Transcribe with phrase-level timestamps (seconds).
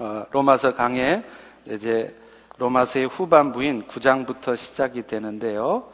[0.00, 1.24] 어, 로마서 강의
[1.66, 2.16] 이제
[2.56, 5.90] 로마서의 후반부인 9장부터 시작이 되는데요.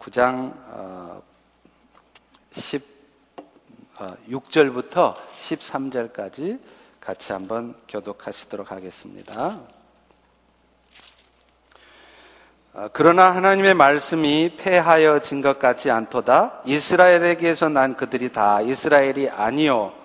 [0.00, 1.22] 9장
[4.26, 6.58] 16절부터 13절까지
[6.98, 9.60] 같이 한번 교독하시도록 하겠습니다.
[12.74, 16.62] 어, 그러나 하나님의 말씀이 패하여진 것 같지 않도다.
[16.64, 20.01] 이스라엘에게서 난 그들이 다 이스라엘이 아니요.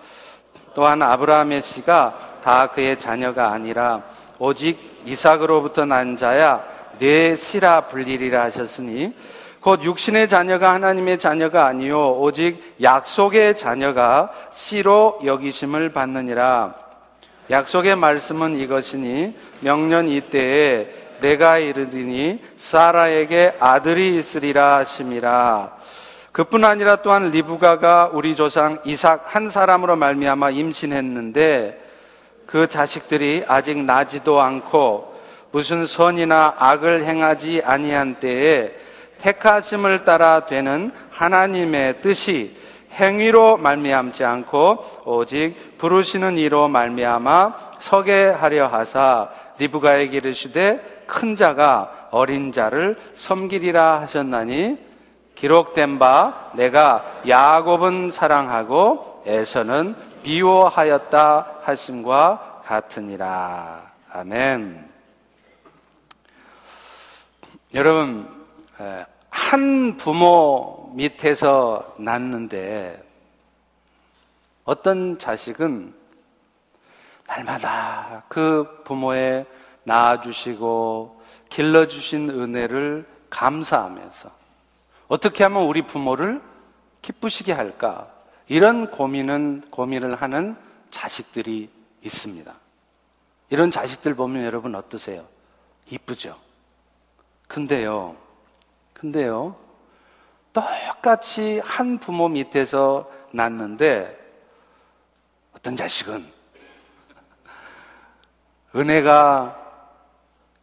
[0.78, 4.04] 또한 아브라함의 씨가 다 그의 자녀가 아니라
[4.38, 6.63] 오직 이삭으로부터 난 자야
[7.00, 9.12] 내 씨라 불리리라 하셨으니
[9.59, 16.76] 곧 육신의 자녀가 하나님의 자녀가 아니요 오직 약속의 자녀가 씨로 여기심을 받느니라.
[17.50, 20.89] 약속의 말씀은 이것이니 명년 이때에
[21.22, 25.77] 내가 이르리니 사라에게 아들이 있으리라 하심이라
[26.38, 31.82] 그뿐 아니라 또한 리브가가 우리 조상 이삭 한 사람으로 말미암아 임신했는데
[32.45, 35.20] 그 자식들이 아직 나지도 않고
[35.52, 38.72] 무슨 선이나 악을 행하지 아니한 때에
[39.17, 42.56] 택하심을 따라 되는 하나님의 뜻이
[42.92, 52.52] 행위로 말미암지 않고 오직 부르시는 이로 말미암아 서게 하려 하사 리브가에게 이르시되 큰 자가 어린
[52.52, 54.86] 자를 섬기리라 하셨나니
[55.38, 63.91] 기록된 바 내가 야곱은 사랑하고 에서는 비호하였다 하심과 같으니라.
[64.11, 64.89] 아멘.
[67.73, 68.45] 여러분,
[69.30, 73.03] 한 부모 밑에서 낳는데
[74.63, 75.93] 어떤 자식은
[77.27, 79.45] 날마다 그 부모의
[79.83, 84.36] 낳아주시고 길러주신 은혜를 감사하면서
[85.08, 86.41] 어떻게 하면 우리 부모를
[87.02, 88.11] 기쁘시게 할까?
[88.47, 90.55] 이런 고민은, 고민을 하는
[90.89, 91.69] 자식들이
[92.02, 92.53] 있습니다.
[93.49, 95.25] 이런 자식들 보면 여러분 어떠세요?
[95.89, 96.38] 이쁘죠?
[97.47, 98.16] 근데요,
[98.94, 99.55] 근데요,
[100.52, 104.17] 똑같이 한 부모 밑에서 낳는데
[105.55, 106.30] 어떤 자식은
[108.76, 109.65] 은혜가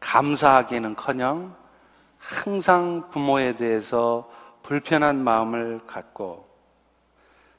[0.00, 1.56] 감사하기는 커녕
[2.28, 4.30] 항상 부모에 대해서
[4.62, 6.48] 불편한 마음을 갖고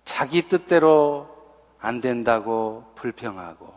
[0.06, 1.30] 자기 뜻대로
[1.80, 3.74] 안 된다고 불평하고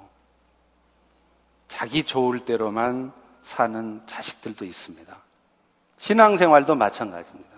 [1.69, 3.13] 자기 좋을 대로만
[3.43, 5.17] 사는 자식들도 있습니다.
[5.99, 7.51] 신앙생활도 마찬가지입니다.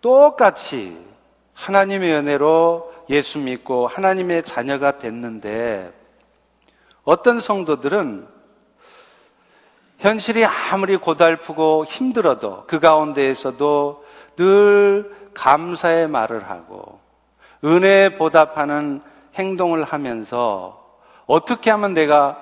[0.00, 1.04] 똑같이
[1.54, 5.92] 하나님의 은혜로 예수 믿고 하나님의 자녀가 됐는데
[7.04, 8.28] 어떤 성도들은
[10.02, 14.04] 현실이 아무리 고달프고 힘들어도 그 가운데에서도
[14.34, 16.98] 늘 감사의 말을 하고
[17.64, 19.00] 은혜에 보답하는
[19.36, 22.36] 행동을 하면서 어떻게 하면 내가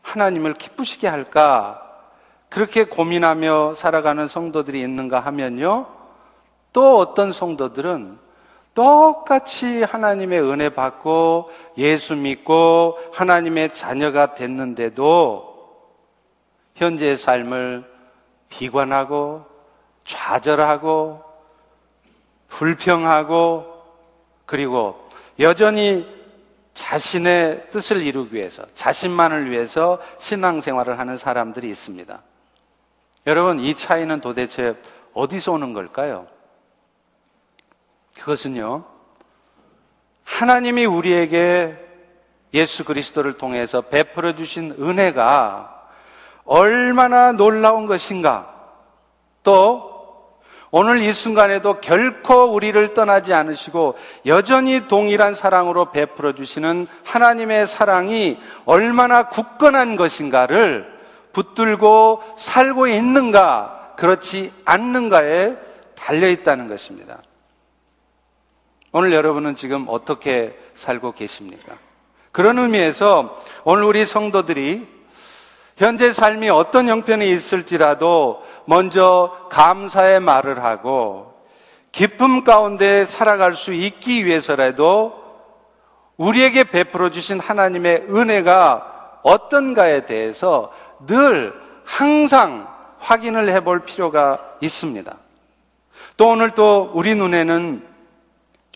[0.00, 1.82] 하나님을 기쁘시게 할까?
[2.48, 5.88] 그렇게 고민하며 살아가는 성도들이 있는가 하면요.
[6.72, 8.18] 또 어떤 성도들은
[8.74, 15.47] 똑같이 하나님의 은혜 받고 예수 믿고 하나님의 자녀가 됐는데도
[16.78, 17.84] 현재의 삶을
[18.48, 19.44] 비관하고
[20.04, 21.22] 좌절하고
[22.48, 23.82] 불평하고
[24.46, 25.08] 그리고
[25.40, 26.06] 여전히
[26.74, 32.22] 자신의 뜻을 이루기 위해서 자신만을 위해서 신앙생활을 하는 사람들이 있습니다.
[33.26, 34.74] 여러분 이 차이는 도대체
[35.12, 36.28] 어디서 오는 걸까요?
[38.20, 38.84] 그것은요.
[40.24, 41.76] 하나님이 우리에게
[42.54, 45.77] 예수 그리스도를 통해서 베풀어 주신 은혜가
[46.48, 48.52] 얼마나 놀라운 것인가.
[49.42, 49.88] 또
[50.70, 59.28] 오늘 이 순간에도 결코 우리를 떠나지 않으시고 여전히 동일한 사랑으로 베풀어 주시는 하나님의 사랑이 얼마나
[59.28, 60.98] 굳건한 것인가를
[61.32, 65.56] 붙들고 살고 있는가, 그렇지 않는가에
[65.94, 67.18] 달려 있다는 것입니다.
[68.92, 71.74] 오늘 여러분은 지금 어떻게 살고 계십니까?
[72.32, 74.97] 그런 의미에서 오늘 우리 성도들이
[75.78, 81.32] 현재 삶이 어떤 형편이 있을지라도 먼저 감사의 말을 하고
[81.92, 85.24] 기쁨 가운데 살아갈 수 있기 위해서라도
[86.16, 90.72] 우리에게 베풀어 주신 하나님의 은혜가 어떤가에 대해서
[91.06, 91.54] 늘
[91.84, 92.66] 항상
[92.98, 95.16] 확인을 해볼 필요가 있습니다.
[96.16, 97.86] 또 오늘 또 우리 눈에는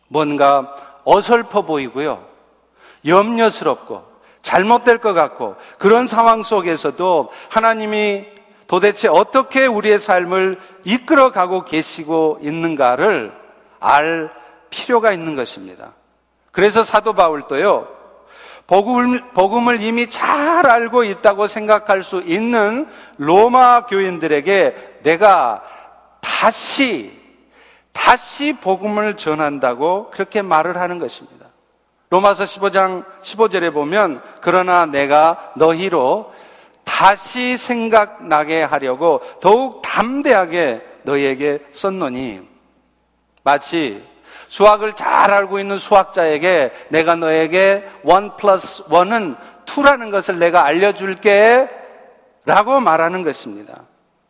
[0.07, 0.73] 뭔가
[1.03, 2.25] 어설퍼 보이고요.
[3.05, 4.12] 염려스럽고
[4.43, 8.27] 잘못될 것 같고 그런 상황 속에서도 하나님이
[8.67, 13.33] 도대체 어떻게 우리의 삶을 이끌어 가고 계시고 있는가를
[13.81, 14.31] 알
[14.71, 15.93] 필요가 있는 것입니다.
[16.51, 17.89] 그래서 사도 바울도요,
[18.67, 22.89] 복음을, 복음을 이미 잘 알고 있다고 생각할 수 있는
[23.19, 25.63] 로마 교인들에게 내가
[26.21, 27.13] 다시,
[27.93, 31.42] 다시 복음을 전한다고 그렇게 말을 하는 것입니다.
[32.13, 36.31] 로마서 15장 15절에 보면, 그러나 내가 너희로
[36.85, 42.47] 다시 생각나게 하려고 더욱 담대하게 너희에게 썼노니,
[43.45, 44.07] 마치
[44.49, 51.71] 수학을 잘 알고 있는 수학자에게 내가 너에게 1 플러스 1은 2라는 것을 내가 알려줄게
[52.45, 53.85] 라고 말하는 것입니다.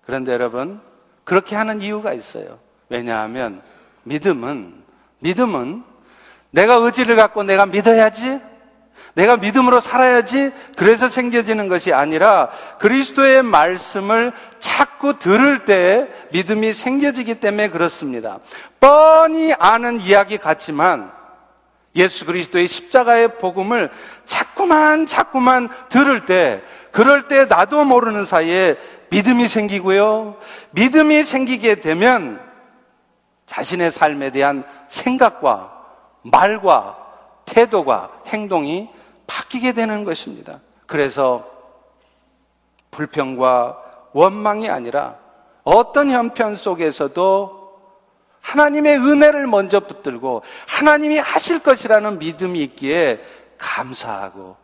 [0.06, 0.81] 그런데 여러분,
[1.25, 2.61] 그렇게 하는 이유가 있어요.
[2.88, 3.61] 왜냐하면
[4.05, 4.84] 믿음은,
[5.19, 5.92] 믿음은
[6.53, 8.41] 내가 의지를 갖고 내가 믿어야지
[9.15, 17.69] 내가 믿음으로 살아야지 그래서 생겨지는 것이 아니라 그리스도의 말씀을 자꾸 들을 때 믿음이 생겨지기 때문에
[17.69, 18.39] 그렇습니다.
[18.81, 21.13] 뻔히 아는 이야기 같지만
[21.95, 23.91] 예수 그리스도의 십자가의 복음을
[24.25, 28.77] 자꾸만 자꾸만 들을 때 그럴 때 나도 모르는 사이에
[29.11, 30.39] 믿음이 생기고요.
[30.71, 32.41] 믿음이 생기게 되면
[33.45, 35.81] 자신의 삶에 대한 생각과
[36.23, 36.99] 말과
[37.45, 38.89] 태도가 행동이
[39.27, 40.61] 바뀌게 되는 것입니다.
[40.87, 41.49] 그래서
[42.91, 43.79] 불평과
[44.13, 45.17] 원망이 아니라
[45.65, 47.63] 어떤 형편 속에서도
[48.41, 53.23] 하나님의 은혜를 먼저 붙들고 하나님이 하실 것이라는 믿음이 있기에
[53.57, 54.57] 감사하고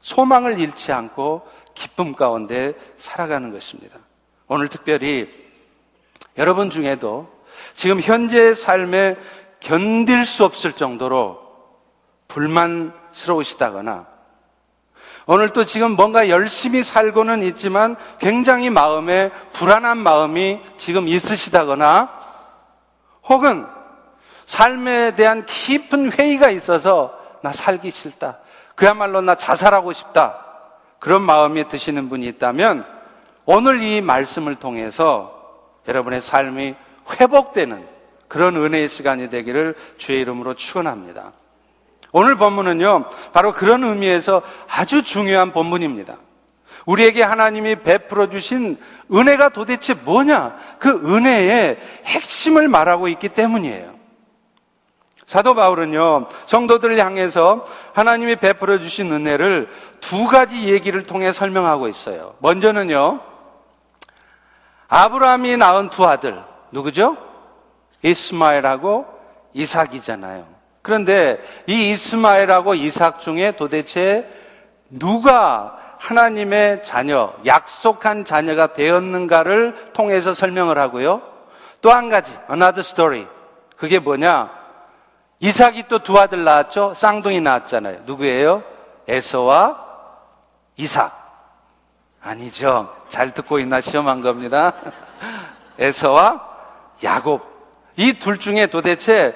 [0.00, 1.42] 소망을 잃지 않고
[1.74, 3.98] 기쁨 가운데 살아가는 것입니다.
[4.46, 5.30] 오늘 특별히
[6.36, 7.28] 여러분 중에도
[7.74, 9.16] 지금 현재의 삶에
[9.62, 11.40] 견딜 수 없을 정도로
[12.28, 14.06] 불만스러우시다거나
[15.26, 22.10] 오늘 또 지금 뭔가 열심히 살고는 있지만 굉장히 마음에 불안한 마음이 지금 있으시다거나
[23.28, 23.66] 혹은
[24.46, 28.38] 삶에 대한 깊은 회의가 있어서 나 살기 싫다.
[28.74, 30.44] 그야말로 나 자살하고 싶다.
[30.98, 32.84] 그런 마음이 드시는 분이 있다면
[33.44, 35.40] 오늘 이 말씀을 통해서
[35.86, 36.74] 여러분의 삶이
[37.20, 37.91] 회복되는
[38.32, 41.32] 그런 은혜의 시간이 되기를 주의 이름으로 축원합니다.
[42.12, 44.40] 오늘 본문은요, 바로 그런 의미에서
[44.70, 46.16] 아주 중요한 본문입니다.
[46.86, 48.78] 우리에게 하나님이 베풀어 주신
[49.12, 50.56] 은혜가 도대체 뭐냐?
[50.78, 53.92] 그 은혜의 핵심을 말하고 있기 때문이에요.
[55.26, 59.68] 사도 바울은요, 성도들을 향해서 하나님이 베풀어 주신 은혜를
[60.00, 62.34] 두 가지 얘기를 통해 설명하고 있어요.
[62.38, 63.20] 먼저는요,
[64.88, 67.31] 아브라함이 낳은 두 아들, 누구죠?
[68.02, 69.06] 이스마엘하고
[69.52, 70.46] 이삭이잖아요.
[70.82, 74.28] 그런데 이 이스마엘하고 이삭 중에 도대체
[74.90, 81.22] 누가 하나님의 자녀, 약속한 자녀가 되었는가를 통해서 설명을 하고요.
[81.80, 83.26] 또 한 가지, another story.
[83.76, 84.50] 그게 뭐냐?
[85.38, 86.94] 이삭이 또 두 아들 낳았죠?
[86.94, 88.00] 쌍둥이 낳았잖아요.
[88.04, 88.62] 누구예요?
[89.08, 89.78] 에서와
[90.76, 91.20] 이삭.
[92.22, 92.94] 아니죠.
[93.08, 94.72] 잘 듣고 있나 시험한 겁니다.
[95.78, 96.48] 에서와
[97.02, 97.51] 야곱.
[97.96, 99.34] 이 둘 중에 도대체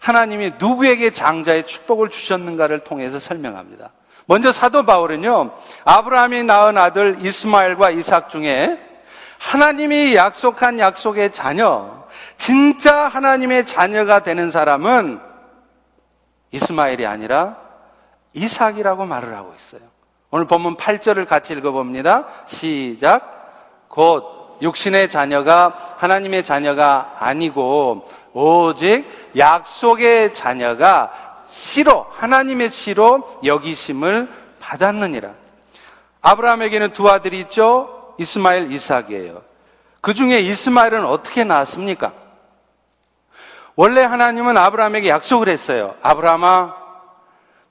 [0.00, 3.90] 하나님이 누구에게 장자의 축복을 주셨는가를 통해서 설명합니다.
[4.26, 5.52] 먼저 사도 바울은요,
[5.84, 8.80] 아브라함이 낳은 아들 이스마엘과 이삭 중에
[9.38, 12.04] 하나님이 약속한 약속의 자녀,
[12.36, 15.20] 진짜 하나님의 자녀가 되는 사람은
[16.50, 17.56] 이스마엘이 아니라
[18.34, 19.80] 이삭이라고 말을 하고 있어요.
[20.30, 22.26] 오늘 본문 8절을 같이 읽어봅니다.
[22.46, 23.86] 시작.
[23.88, 29.04] 곧 육신의 자녀가 하나님의 자녀가 아니고 오직
[29.36, 31.12] 약속의 자녀가
[31.48, 34.28] 씨로 하나님의 씨로 여기심을
[34.60, 35.30] 받았느니라.
[36.22, 38.14] 아브라함에게는 두 아들이 있죠.
[38.18, 39.42] 이스마엘, 이삭이에요.
[40.00, 42.12] 그 중에 이스마엘은 어떻게 나왔습니까?
[43.74, 45.94] 원래 하나님은 아브라함에게 약속을 했어요.
[46.02, 46.74] 아브라함아,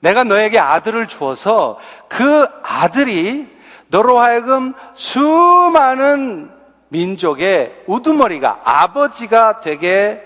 [0.00, 3.48] 내가 너에게 아들을 주어서 그 아들이
[3.88, 6.50] 너로 하여금 수많은
[6.92, 10.22] 민족의 우두머리가 아버지가 되게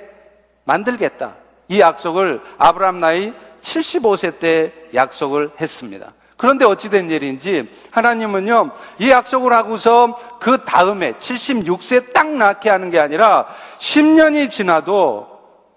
[0.65, 1.35] 만들겠다.
[1.69, 3.33] 이 약속을 아브라함 나이
[3.63, 6.13] 75세 때 약속을 했습니다.
[6.37, 13.47] 그런데 어찌된 일인지 하나님은요, 이 약속을 하고서 그 다음에 76세 딱 낳게 하는 게 아니라
[13.79, 15.29] 10년이 지나도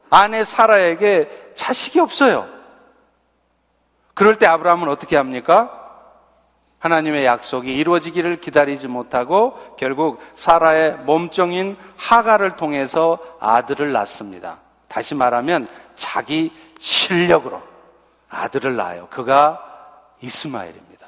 [0.10, 2.48] 아내 사라에게 자식이 없어요.
[4.14, 5.79] 그럴 때 아브라함은 어떻게 합니까?
[6.80, 14.58] 하나님의 약속이 이루어지기를 기다리지 못하고 결국 사라의 몸종인 하가를 통해서 아들을 낳습니다.
[14.88, 17.62] 다시 말하면 자기 실력으로
[18.30, 19.08] 아들을 낳아요.
[19.10, 19.62] 그가
[20.22, 21.08] 이스마엘입니다.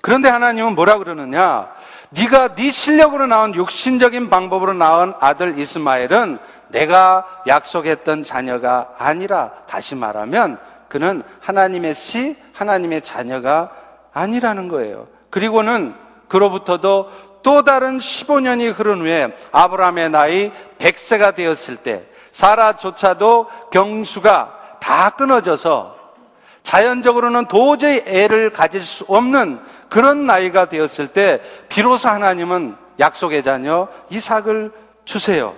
[0.00, 1.72] 그런데 하나님은 뭐라 그러느냐?
[2.10, 10.58] 네가 네 실력으로 나온 육신적인 방법으로 낳은 아들 이스마엘은 내가 약속했던 자녀가 아니라 다시 말하면
[10.88, 13.70] 그는 하나님의 씨, 하나님의 자녀가
[14.12, 15.08] 아니라는 거예요.
[15.30, 15.94] 그리고는
[16.28, 17.10] 그로부터도
[17.42, 25.96] 또 다른 15년이 흐른 후에 아브라함의 나이 100세가 되었을 때 사라조차도 경수가 다 끊어져서
[26.62, 34.70] 자연적으로는 도저히 애를 가질 수 없는 그런 나이가 되었을 때 비로소 하나님은 약속의 자녀 이삭을
[35.04, 35.54] 주세요.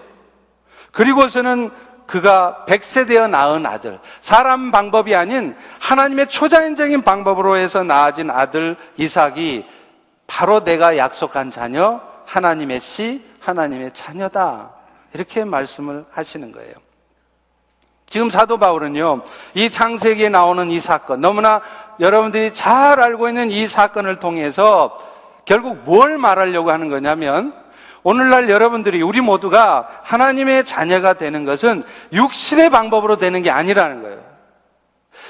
[0.92, 1.70] 그리고서는
[2.06, 9.66] 그가 백세 되어 낳은 아들, 사람 방법이 아닌 하나님의 초자연적인 방법으로 해서 낳아진 아들 이삭이
[10.26, 14.70] 바로 내가 약속한 자녀, 하나님의 씨, 하나님의 자녀다.
[15.12, 16.72] 이렇게 말씀을 하시는 거예요.
[18.06, 19.22] 지금 사도 바울은요,
[19.54, 21.60] 이 창세기에 나오는 이 사건, 너무나
[22.00, 24.96] 여러분들이 잘 알고 있는 이 사건을 통해서
[25.44, 27.63] 결국 뭘 말하려고 하는 거냐면,
[28.04, 31.82] 오늘날 여러분들이 우리 모두가 하나님의 자녀가 되는 것은
[32.12, 34.22] 육신의 방법으로 되는 게 아니라는 거예요.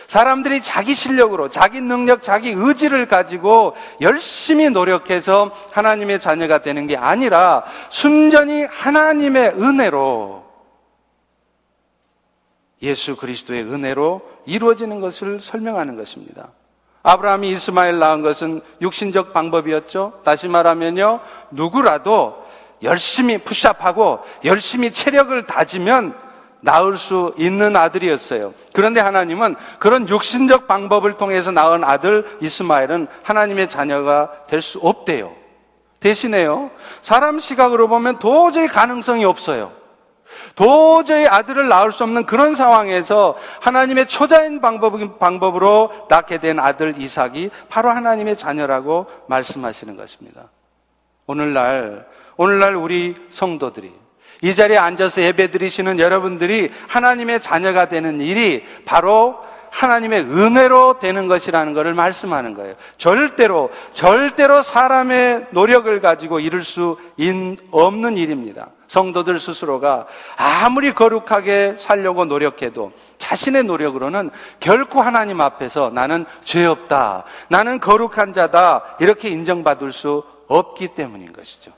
[0.08, 7.64] 사람들이 자기 실력으로, 자기 능력, 자기 의지를 가지고 열심히 노력해서 하나님의 자녀가 되는 게 아니라
[7.90, 10.44] 순전히 하나님의 은혜로
[12.82, 16.48] 예수 그리스도의 은혜로 이루어지는 것을 설명하는 것입니다.
[17.02, 20.20] 아브라함이 이스마엘 낳은 것은 육신적 방법이었죠.
[20.24, 22.43] 다시 말하면요, 누구라도
[22.84, 26.14] 열심히 푸시업하고 열심히 체력을 다지면
[26.60, 28.54] 낳을 수 있는 아들이었어요.
[28.72, 35.34] 그런데 하나님은 그런 육신적 방법을 통해서 낳은 아들 이스마엘은 하나님의 자녀가 될 수 없대요.
[36.00, 36.70] 대신에요.
[37.02, 39.72] 사람 시각으로 보면 도저히 가능성이 없어요.
[40.54, 47.50] 도저히 아들을 낳을 수 없는 그런 상황에서 하나님의 초자인 방법, 방법으로 낳게 된 아들 이삭이
[47.68, 50.48] 바로 하나님의 자녀라고 말씀하시는 것입니다.
[51.26, 53.92] 오늘날 오늘날 우리 성도들이
[54.42, 59.38] 이 자리에 앉아서 예배 드리시는 여러분들이 하나님의 자녀가 되는 일이 바로
[59.70, 62.74] 하나님의 은혜로 되는 것이라는 것을 말씀하는 거예요.
[62.96, 66.96] 절대로, 절대로 사람의 노력을 가지고 이룰 수
[67.72, 68.68] 없는 일입니다.
[68.86, 77.24] 성도들 스스로가 아무리 거룩하게 살려고 노력해도 자신의 노력으로는 결코 하나님 앞에서 나는 죄 없다.
[77.48, 78.96] 나는 거룩한 자다.
[79.00, 81.72] 이렇게 인정받을 수 없기 때문인 것이죠.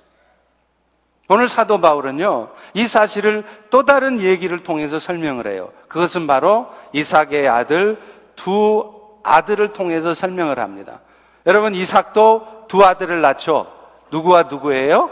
[1.29, 5.71] 오늘 사도 바울은요, 이 사실을 또 다른 얘기를 통해서 설명을 해요.
[5.89, 8.01] 그것은 바로 이삭의 아들,
[8.37, 8.93] 두
[9.25, 11.01] 아들을 통해서 설명을 합니다.
[11.47, 13.73] 여러분, 이삭도 두 아들을 낳죠.
[14.11, 15.11] 누구와 누구예요?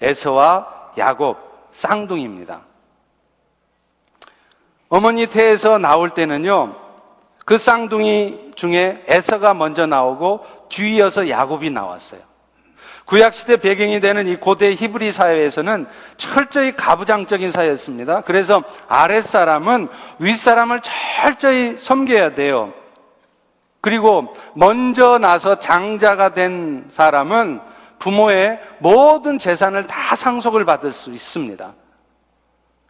[0.00, 1.38] 에서와 야곱,
[1.72, 2.60] 쌍둥이입니다.
[4.88, 6.74] 어머니 태에서 나올 때는요,
[7.44, 12.20] 그 쌍둥이 중에 에서가 먼저 나오고 뒤이어서 야곱이 나왔어요.
[13.06, 15.86] 구약시대 배경이 되는 이 고대 히브리 사회에서는
[16.16, 18.22] 철저히 가부장적인 사회였습니다.
[18.22, 22.72] 그래서 아랫사람은 윗사람을 철저히 섬겨야 돼요.
[23.80, 27.60] 그리고 먼저 나서 장자가 된 사람은
[28.00, 31.74] 부모의 모든 재산을 다 상속을 받을 수 있습니다.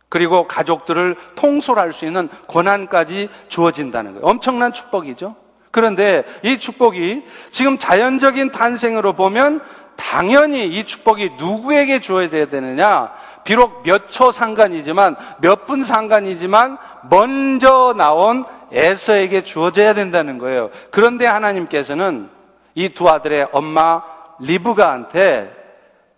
[0.08, 4.26] 그리고 가족들을 통솔할 수 있는 권한까지 주어진다는 거예요.
[4.26, 5.37] 엄청난 축복이죠.
[5.70, 9.61] 그런데 이 축복이 지금 자연적인 탄생으로 보면
[9.96, 13.12] 당연히 이 축복이 누구에게 주어져야 되느냐?
[13.44, 20.70] 비록 몇 초 상관이지만, 몇 분 상관이지만, 먼저 나온 에서에게 주어져야 된다는 거예요.
[20.90, 22.28] 그런데 하나님께서는
[22.74, 24.02] 이 두 아들의 엄마
[24.40, 25.54] 리브가한테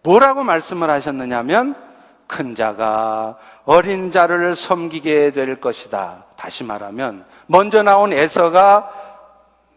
[0.02, 1.74] 뭐라고 말씀을 하셨느냐면,
[2.26, 6.24] 큰 자가 어린 자를 섬기게 될 것이다.
[6.36, 8.90] 다시 말하면, 먼저 나온 에서가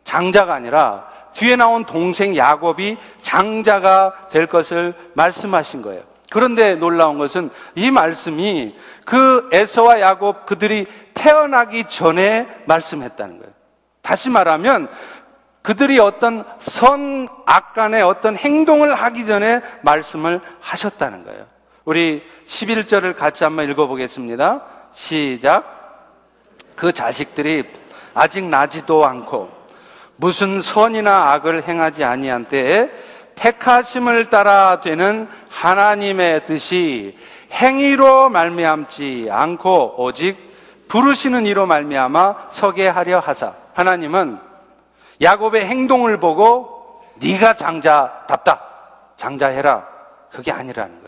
[0.03, 6.03] 장자가 아니라 뒤에 나온 동생 야곱이 장자가 될 것을 말씀하신 거예요.
[6.31, 13.53] 그런데 놀라운 것은 이 말씀이 그 에서와 야곱 그들이 태어나기 전에 말씀했다는 거예요.
[14.01, 14.89] 다시 말하면
[15.61, 21.45] 그들이 어떤 선, 악 간의 어떤 행동을 하기 전에 말씀을 하셨다는 거예요.
[21.85, 24.63] 우리 11절을 같이 한번 읽어보겠습니다.
[24.91, 25.81] 시작.
[26.75, 27.65] 그 자식들이
[28.13, 29.60] 아직 나지도 않고
[30.21, 32.91] 무슨 선이나 악을 행하지 아니한 때에
[33.33, 37.17] 택하심을 따라 되는 하나님의 뜻이
[37.51, 40.37] 행위로 말미암지 않고 오직
[40.89, 44.37] 부르시는 이로 말미암아 서게 하려 하사 하나님은
[45.23, 48.61] 야곱의 행동을 보고 네가 장자답다
[49.17, 49.87] 장자해라
[50.29, 51.00] 그게 아니라는.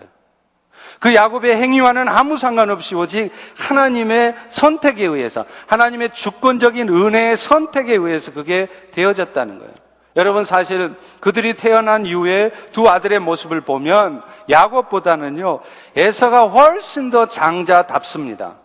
[1.04, 8.70] 그 야곱의 행위와는 아무 상관없이 오직 하나님의 선택에 의해서 하나님의 주권적인 은혜의 선택에 의해서 그게
[8.92, 9.74] 되어졌다는 거예요.
[10.16, 15.60] 여러분 사실 그들이 태어난 이후에 두 아들의 모습을 보면 야곱보다는요
[15.98, 18.56] 에서가 훨씬 더 장자답습니다.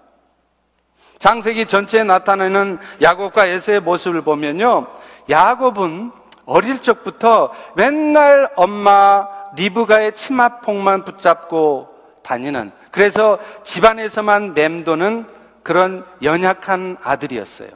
[1.18, 4.86] 장세기 전체에 나타나는 야곱과 에서의 모습을 보면요.
[5.28, 6.12] 야곱은
[6.46, 9.26] 어릴 적부터 맨날 엄마
[9.56, 11.97] 리브가의 치마폭만 붙잡고
[12.28, 15.26] 다니는 그래서 집안에서만 맴도는
[15.62, 17.70] 그런 연약한 아들이었어요.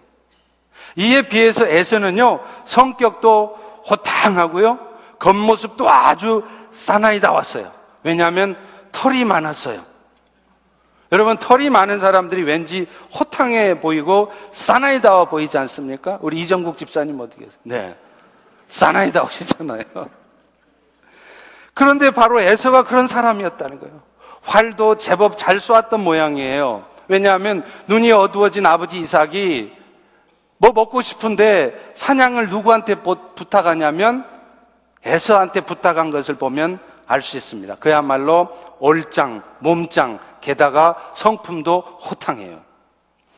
[0.96, 4.78] 이에 비해서 에서는요, 성격도 호탕하고요,
[5.18, 7.72] 겉모습도 아주 사나이다웠어요.
[8.02, 8.56] 왜냐하면
[8.92, 9.84] 털이 많았어요.
[11.12, 12.86] 여러분, 털이 많은 사람들이 왠지
[13.18, 16.18] 호탕해 보이고 사나이다워 보이지 않습니까?
[16.20, 17.60] 우리 이정국 집사님 어떻게 계세요?
[17.62, 17.96] 네.
[18.68, 19.82] 사나이다우시잖아요.
[21.74, 24.11] 그런데 바로 에서가 그런 사람이었다는 거예요.
[24.42, 26.84] 활도 제법 잘 쏘았던 모양이에요.
[27.08, 29.72] 왜냐하면 눈이 어두워진 아버지 이삭이
[30.58, 34.24] 뭐 먹고 싶은데 사냥을 누구한테 부탁하냐면
[35.04, 37.74] 에서한테 부탁한 것을 보면 알 수 있습니다.
[37.76, 42.60] 그야말로 올장, 몸장, 게다가 성품도 호탕해요.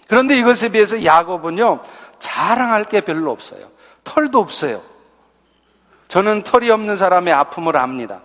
[0.06, 1.80] 그런데 이것에 비해서 야곱은요,
[2.18, 3.68] 자랑할 게 별로 없어요.
[4.04, 4.82] 털도 없어요.
[6.08, 8.20] 저는 털이 없는 사람의 아픔을 압니다.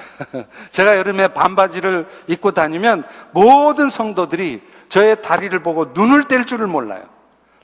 [0.70, 7.02] 제가 여름에 반바지를 입고 다니면 모든 성도들이 저의 다리를 보고 눈을 뗄 줄을 몰라요.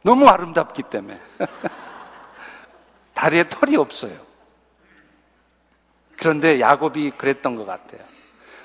[0.03, 1.21] 너무 아름답기 때문에.
[3.15, 4.13] 다리에 털이 없어요.
[6.17, 8.01] 그런데 야곱이 그랬던 것 같아요.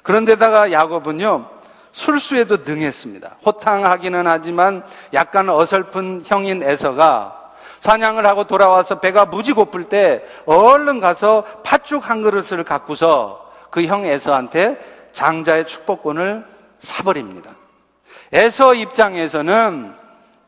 [0.03, 1.49] 그런데다가 야곱은요,
[1.91, 3.37] 술수에도 능했습니다.
[3.45, 11.43] 호탕하기는 하지만 약간 어설픈 형인 에서가 사냥을 하고 돌아와서 배가 무지 고플 때 얼른 가서
[11.63, 13.42] 팥죽 한 그릇을 갖고서
[13.73, 14.79] 그 형 에서한테
[15.13, 16.45] 장자의 축복권을
[16.77, 17.55] 사버립니다.
[18.31, 19.95] 에서 입장에서는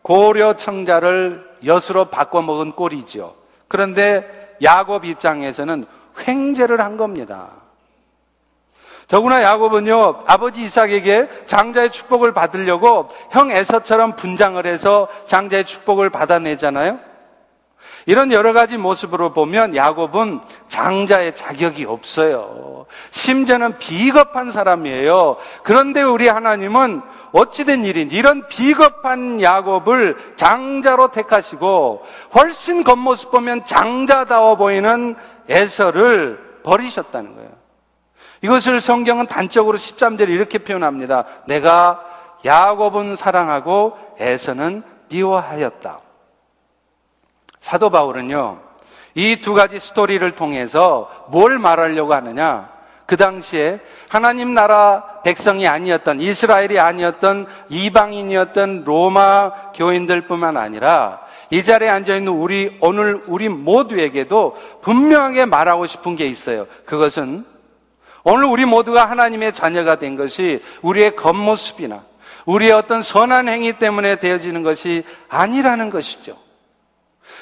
[0.04, 3.36] 고려 청자를 엿으로 바꿔먹은 꼴이죠.
[3.68, 5.86] 그런데 야곱 입장에서는
[6.28, 7.50] 횡재를 한 겁니다.
[9.08, 17.00] 더구나 야곱은요, 아버지 이삭에게 장자의 축복을 받으려고 형 에서처럼 분장을 해서 장자의 축복을 받아내잖아요?
[18.06, 22.86] 이런 여러 가지 모습으로 보면 야곱은 장자의 자격이 없어요.
[23.10, 25.38] 심지어는 비겁한 사람이에요.
[25.64, 35.16] 그런데 우리 하나님은 어찌된 일인지 이런 비겁한 야곱을 장자로 택하시고 훨씬 겉모습 보면 장자다워 보이는
[35.50, 37.50] 에서를 버리셨다는 거예요.
[38.42, 41.26] 이것을 성경은 단적으로 13절에 이렇게 표현합니다.
[41.48, 42.04] 내가
[42.46, 46.05] 야곱은 사랑하고 에서는 미워하였다.
[47.66, 48.60] 사도 바울은요,
[49.16, 52.70] 이 두 가지 스토리를 통해서 뭘 말하려고 하느냐?
[53.08, 62.18] 그 당시에 하나님 나라 백성이 아니었던 이스라엘이 아니었던 이방인이었던 로마 교인들뿐만 아니라 이 자리에 앉아
[62.18, 66.68] 있는 우리 오늘 우리 모두에게도 분명하게 말하고 싶은 게 있어요.
[66.86, 67.46] 그것은
[68.24, 72.04] 오늘 우리 모두가 하나님의 자녀가 된 것이 우리의 겉모습이나
[72.46, 76.45] 우리의 어떤 선한 행위 때문에 되어지는 것이 아니라는 것이죠.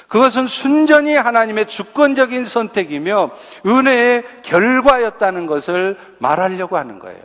[0.08, 3.30] 그것은 순전히 하나님의 주권적인 선택이며
[3.66, 7.22] 은혜의 결과였다는 것을 말하려고 하는 거예요.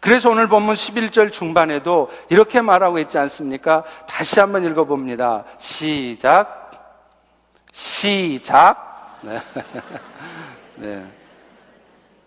[0.00, 3.84] 그래서 오늘 본문 11절 중반에도 이렇게 말하고 있지 않습니까?
[4.06, 5.44] 다시 한번 읽어봅니다.
[5.58, 6.70] 시작.
[7.72, 9.18] 시작.
[9.22, 9.40] 네.
[10.76, 11.04] 네.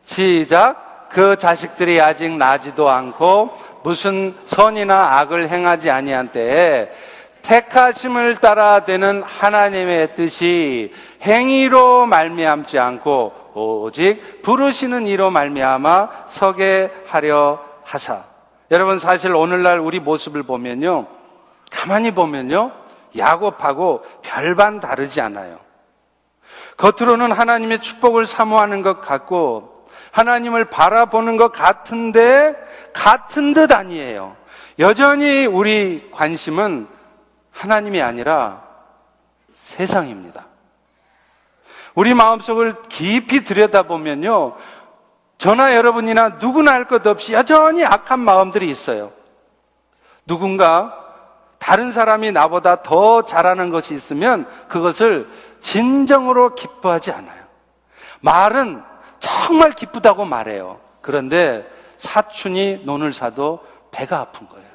[0.04, 1.10] 시작.
[1.10, 6.90] 그 자식들이 아직 나지도 않고 무슨 선이나 악을 행하지 아니한 때에
[7.42, 18.24] 택하심을 따라 되는 하나님의 뜻이 행위로 말미암지 않고 오직 부르시는 이로 말미암아 서게 하려 하사.
[18.70, 21.08] 여러분 사실 오늘날 우리 모습을 보면요.
[21.70, 22.72] 가만히 보면요.
[23.18, 25.60] 야곱하고 별반 다르지 않아요.
[26.78, 32.56] 겉으로는 하나님의 축복을 사모하는 것 같고 하나님을 바라보는 것 같은데
[32.94, 34.36] 같은 듯 아니에요.
[34.80, 36.88] 여전히 우리 관심은
[37.52, 38.64] 하나님이 아니라
[39.54, 40.46] 세상입니다.
[41.94, 44.56] 우리 마음속을 깊이 들여다보면요.
[45.38, 49.12] 저나 여러분이나 누구나 할 것 없이 여전히 악한 마음들이 있어요.
[50.26, 50.98] 누군가
[51.58, 57.42] 다른 사람이 나보다 더 잘하는 것이 있으면 그것을 진정으로 기뻐하지 않아요.
[58.22, 58.84] 말은
[59.20, 60.80] 정말 기쁘다고 말해요.
[61.02, 64.66] 그런데 사춘이 논을 사도 배가 아픈 거예요.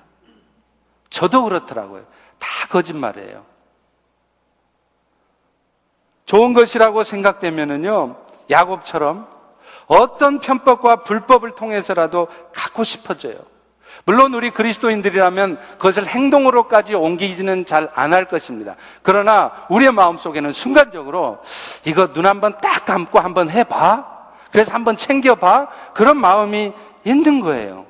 [1.10, 2.04] 저도 그렇더라고요.
[2.38, 3.44] 다 거짓말이에요.
[6.24, 8.16] 좋은 것이라고 생각되면은요,
[8.50, 9.28] 야곱처럼
[9.86, 13.36] 어떤 편법과 불법을 통해서라도 갖고 싶어져요.
[14.04, 18.76] 물론 우리 그리스도인들이라면 그것을 행동으로까지 옮기지는 잘 안 할 것입니다.
[19.02, 21.38] 그러나 우리의 마음 속에는 순간적으로
[21.84, 24.16] 이거 눈 한번 딱 감고 한번 해봐.
[24.52, 25.68] 그래서 한번 챙겨봐.
[25.94, 26.72] 그런 마음이
[27.04, 27.86] 있는 거예요.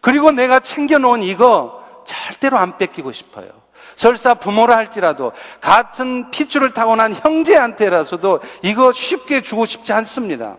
[0.00, 3.48] 그리고 내가 챙겨놓은 이거 절대로 안 뺏기고 싶어요.
[3.94, 10.56] 설사 부모라 할지라도 같은 핏줄을 타고난 형제한테라서도 이거 쉽게 주고 싶지 않습니다.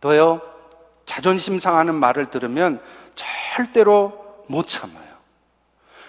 [0.00, 0.42] 또요,
[1.06, 2.82] 자존심 상하는 말을 들으면
[3.14, 5.04] 절대로 못 참아요.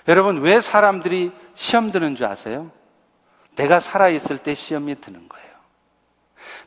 [0.07, 2.71] 여러분, 왜 사람들이 시험 드는 줄 아세요?
[3.55, 5.45] 내가 살아있을 때 시험이 드는 거예요.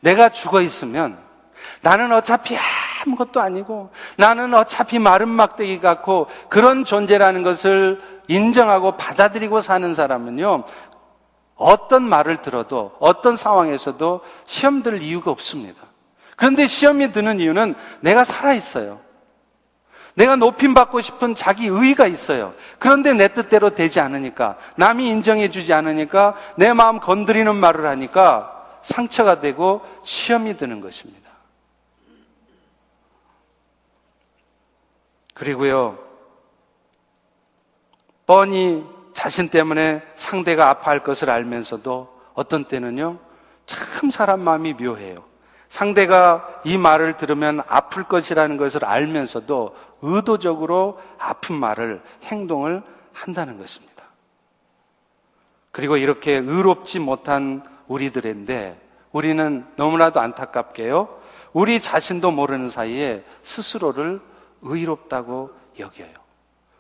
[0.00, 1.18] 내가 죽어 있으면
[1.82, 2.56] 나는 어차피
[3.08, 10.64] 아무것도 아니고 나는 어차피 마른 막대기 같고 그런 존재라는 것을 인정하고 받아들이고 사는 사람은요,
[11.56, 15.82] 어떤 말을 들어도 어떤 상황에서도 시험 들 이유가 없습니다.
[16.36, 19.00] 그런데 시험이 드는 이유는 내가 살아있어요.
[20.14, 22.54] 내가 높임 받고 싶은 자기 의의가 있어요.
[22.78, 29.38] 그런데 내 뜻대로 되지 않으니까, 남이 인정해 주지 않으니까, 내 마음 건드리는 말을 하니까 상처가
[29.38, 31.27] 되고 시험이 드는 것입니다.
[35.38, 35.98] 그리고요,
[38.26, 43.18] 뻔히 자신 때문에 상대가 아파할 것을 알면서도 어떤 때는요,
[43.66, 45.24] 참 사람 마음이 묘해요.
[45.68, 54.04] 상대가 이 말을 들으면 아플 것이라는 것을 알면서도 의도적으로 아픈 말을, 행동을 한다는 것입니다.
[55.70, 58.80] 그리고 이렇게 의롭지 못한 우리들인데
[59.12, 61.08] 우리는 너무나도 안타깝게요.
[61.52, 64.20] 우리 자신도 모르는 사이에 스스로를
[64.62, 66.28] 의롭다고 여겨요.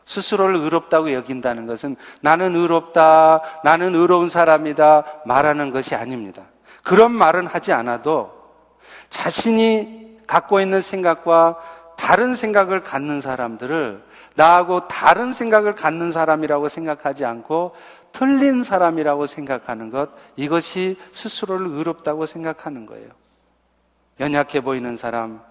[0.04, 6.44] 스스로를 의롭다고 여긴다는 것은 나는 의롭다, 나는 의로운 사람이다 말하는 것이 아닙니다.
[6.82, 8.32] 그런 말은 하지 않아도
[9.10, 11.58] 자신이 갖고 있는 생각과
[11.96, 14.02] 다른 생각을 갖는 사람들을
[14.36, 17.74] 나하고 다른 생각을 갖는 사람이라고 생각하지 않고
[18.12, 23.10] 틀린 사람이라고 생각하는 것, 이것이 스스로를 의롭다고 생각하는 거예요.
[24.20, 25.42] 연약해 보이는 사람,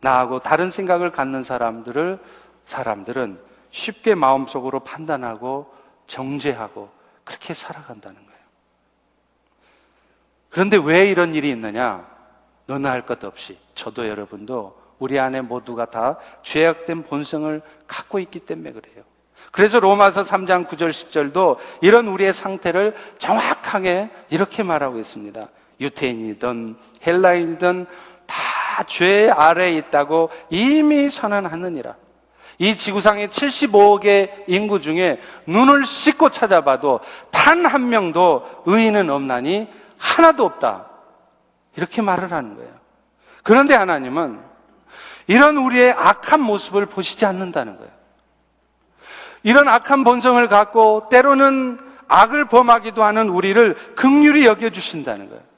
[0.00, 2.18] 나하고 다른 생각을 갖는 사람들을,
[2.64, 5.72] 사람들은 쉽게 마음속으로 판단하고
[6.06, 6.90] 정죄하고
[7.24, 8.40] 그렇게 살아간다는 거예요.
[10.48, 12.08] 그런데 왜 이런 일이 있느냐?
[12.66, 18.72] 너나 할 것 없이 저도 여러분도 우리 안에 모두가 다 죄악된 본성을 갖고 있기 때문에
[18.72, 19.04] 그래요.
[19.50, 25.48] 그래서 로마서 3장 9절 10절도 이런 우리의 상태를 정확하게 이렇게 말하고 있습니다.
[25.80, 27.86] 유태인이든 헬라인이든
[28.70, 31.96] 다 죄 아래에 있다고 이미 선언하느니라.
[32.58, 37.00] 이 지구상의 75억의 인구 중에 눈을 씻고 찾아봐도
[37.32, 40.86] 단 한 명도 의인은 없나니 하나도 없다.
[41.76, 42.70] 이렇게 말을 하는 거예요.
[43.42, 44.40] 그런데 하나님은
[45.26, 47.90] 이런 우리의 악한 모습을 보시지 않는다는 거예요.
[49.42, 55.49] 이런 악한 본성을 갖고 때로는 악을 범하기도 하는 우리를 극률이 여겨주신다는 거예요.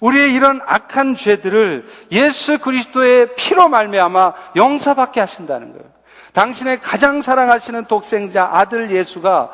[0.00, 5.84] 우리의 이런 악한 죄들을 예수 그리스도의 피로 말미암아 용서받게 하신다는 거예요.
[6.32, 9.50] 당신의 가장 사랑하시는 독생자 아들 예수가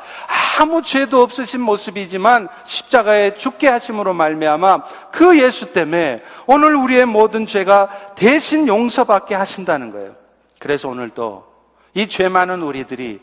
[0.58, 8.14] 아무 죄도 없으신 모습이지만 십자가에 죽게 하심으로 말미암아 그 예수 때문에 오늘 우리의 모든 죄가
[8.14, 10.14] 대신 용서받게 하신다는 거예요.
[10.58, 11.46] 그래서 오늘도
[11.94, 13.20] 이 죄 많은 우리들이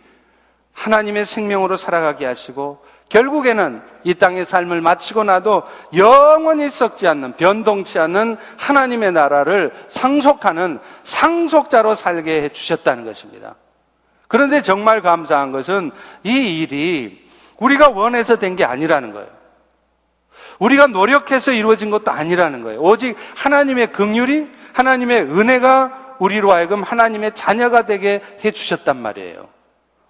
[0.74, 2.84] 하나님의 생명으로 살아가게 하시고
[3.14, 5.62] 결국에는 이 땅의 삶을 마치고 나도
[5.96, 13.54] 영원히 썩지 않는 변동치 않는 하나님의 나라를 상속하는 상속자로 살게 해 주셨다는 것입니다.
[14.28, 15.92] 그런데 정말 감사한 것은
[16.24, 17.24] 이 일이
[17.58, 19.30] 우리가 원해서 된 게 아니라는 거예요.
[20.58, 22.82] 우리가 노력해서 이루어진 것도 아니라는 거예요.
[22.82, 29.50] 오직 하나님의 긍휼이 하나님의 은혜가 우리로 하여금 하나님의 자녀가 되게 해 주셨단 말이에요.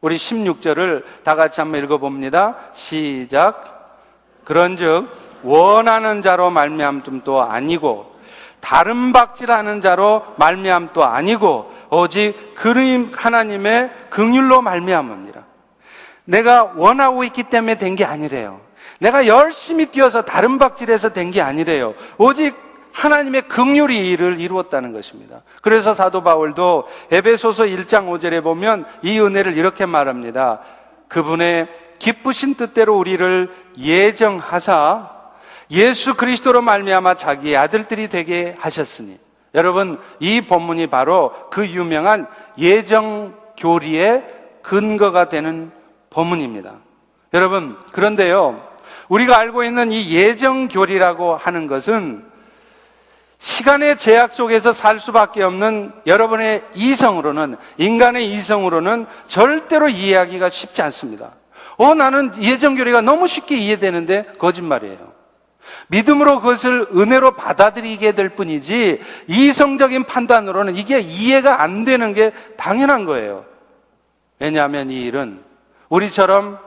[0.04, 2.58] 우리 16절을 다 같이 한번 읽어봅니다.
[2.74, 4.02] 시작.
[4.44, 5.08] 그런즉
[5.44, 8.14] 원하는 자로 말미암음도 아니고
[8.60, 15.42] 다른 박질하는 자로 말미암도 아니고 오직 그림 하나님의 긍휼로 말미암습니다.
[16.26, 18.60] 내가 원하고 있기 때문에 된 게 아니래요.
[19.00, 21.94] 내가 열심히 뛰어서 다른 박질해서 된 게 아니래요.
[22.18, 22.56] 오직
[22.94, 25.42] 하나님의 극률이 일을 이루었다는 것입니다.
[25.62, 30.62] 그래서 사도 바울도 에베소서 1장 5절에 보면 이 은혜를 이렇게 말합니다.
[31.08, 31.68] 그분의
[32.00, 35.10] 기쁘신 뜻대로 우리를 예정하사
[35.72, 39.18] 예수 그리스도로 말미암아 자기의 아들들이 되게 하셨으니
[39.56, 42.28] 여러분 이 본문이 바로 그 유명한
[42.58, 44.24] 예정 교리의
[44.62, 45.72] 근거가 되는
[46.10, 46.74] 본문입니다.
[47.34, 48.62] 여러분 그런데요
[49.08, 52.33] 우리가 알고 있는 이 예정 교리라고 하는 것은
[53.44, 61.32] 시간의 제약 속에서 살 수밖에 없는 여러분의 이성으로는, 인간의 이성으로는 절대로 이해하기가 쉽지 않습니다.
[61.76, 65.12] 어, 나는 예정교리가 너무 쉽게 이해되는데 거짓말이에요.
[65.88, 73.44] 믿음으로 그것을 은혜로 받아들이게 될 뿐이지 이성적인 판단으로는 이게 이해가 안 되는 게 당연한 거예요.
[74.40, 75.44] 왜냐하면 이 일은
[75.90, 76.60] 우리처럼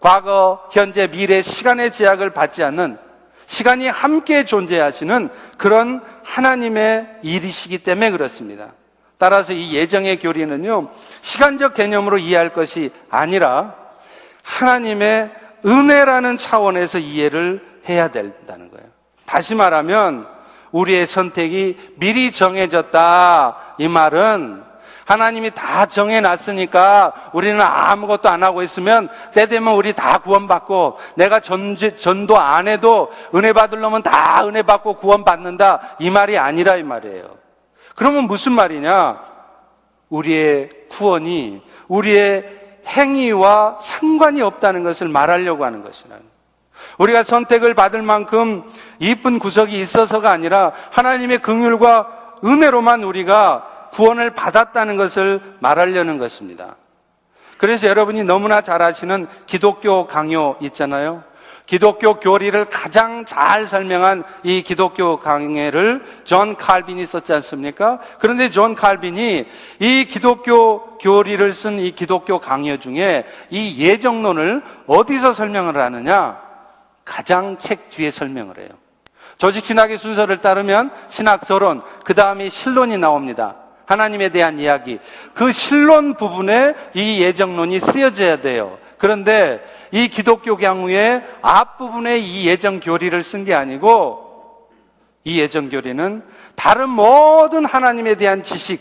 [0.00, 3.11] 과거, 현재, 미래 시간의 제약을 받지 않는
[3.52, 8.72] 시간이 함께 존재하시는 그런 하나님의 일이시기 때문에 그렇습니다.
[9.18, 10.88] 따라서 이 예정의 교리는요,
[11.20, 13.74] 시간적 개념으로 이해할 것이 아니라
[14.42, 15.30] 하나님의
[15.66, 18.86] 은혜라는 차원에서 이해를 해야 된다는 거예요.
[19.26, 20.26] 다시 말하면
[20.70, 23.74] 우리의 선택이 미리 정해졌다.
[23.76, 24.62] 이 말은
[25.04, 31.96] 하나님이 다 정해놨으니까 우리는 아무것도 안 하고 있으면 때 되면 우리 다 구원받고 내가 전제,
[31.96, 35.96] 전도 안 해도 은혜 놈은 다 은혜 받고 구원받는다.
[35.98, 37.42] 이 말이 아니라 이 말이에요.
[37.94, 39.20] 그러면 무슨 말이냐?
[40.08, 42.44] 우리의 구원이 우리의
[42.86, 46.16] 행위와 상관이 없다는 것을 말하려고 하는 것이라.
[46.98, 48.64] 우리가 선택을 받을 만큼
[48.98, 56.76] 이쁜 구석이 있어서가 아니라 하나님의 긍휼과 은혜로만 우리가 구원을 받았다는 것을 말하려는 것입니다.
[57.58, 61.22] 그래서 여러분이 너무나 잘 아시는 기독교 강요 있잖아요.
[61.66, 68.00] 기독교 교리를 가장 잘 설명한 이 기독교 강해를 존 칼빈이 썼지 않습니까?
[68.18, 69.44] 그런데 존 칼빈이
[69.78, 76.40] 이 기독교 교리를 쓴 이 기독교 강요 중에 이 예정론을 어디서 설명을 하느냐?
[77.04, 78.68] 가장 책 뒤에 설명을 해요.
[79.38, 83.61] 조직 신학의 순서를 따르면 신학 서론, 그 다음에 신론이 나옵니다.
[83.92, 84.98] 하나님에 대한 이야기.
[85.34, 88.78] 그 신론 부분에 이 예정론이 쓰여져야 돼요.
[88.98, 94.68] 그런데 이 기독교 강우의 앞부분에 이 예정 교리를 쓴 게 아니고
[95.24, 96.22] 이 예정 교리는
[96.56, 98.80] 다른 모든 하나님에 대한 지식,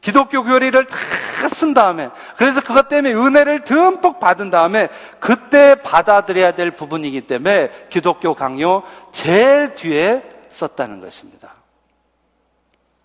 [0.00, 6.72] 기독교 교리를 다 쓴 다음에 그래서 그것 때문에 은혜를 듬뿍 받은 다음에 그때 받아들여야 될
[6.72, 11.54] 부분이기 때문에 기독교 강요 제일 뒤에 썼다는 것입니다.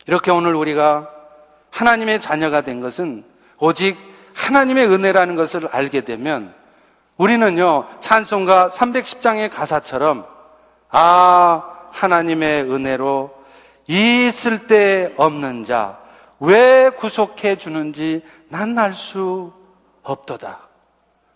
[0.08, 1.10] 이렇게 오늘 우리가
[1.73, 3.23] 하나님의 자녀가 된 것은
[3.57, 3.97] 오직
[4.33, 6.53] 하나님의 은혜라는 것을 알게 되면
[7.17, 10.25] 우리는요, 찬송가 310장의 가사처럼,
[10.89, 13.31] 아, 하나님의 은혜로
[13.88, 15.99] 있을 때 없는 자,
[16.39, 19.51] 왜 구속해 주는지 난 알 수
[20.03, 20.59] 없도다.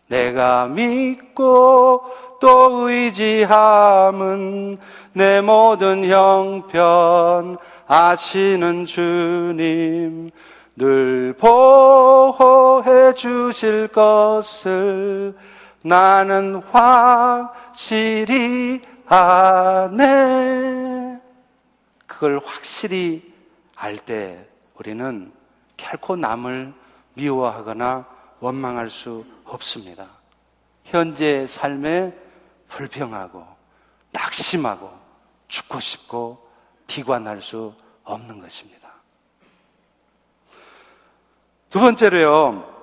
[0.07, 2.01] 내가 믿고
[2.39, 4.77] 또 의지함은
[5.13, 10.31] 내 모든 형편 아시는 주님
[10.75, 15.35] 늘 보호해 주실 것을
[15.83, 21.19] 나는 확실히 아네.
[22.05, 23.33] 그걸 확실히
[23.75, 24.45] 알 때
[24.75, 25.31] 우리는
[25.77, 26.73] 결코 남을
[27.13, 28.05] 미워하거나
[28.39, 30.07] 원망할 수 없습니다.
[30.83, 32.13] 현재 삶에
[32.67, 33.45] 불평하고
[34.11, 34.91] 낙심하고
[35.47, 36.46] 죽고 싶고
[36.87, 37.73] 비관할 수
[38.03, 38.87] 없는 것입니다.
[41.69, 42.75] 두 번째로요.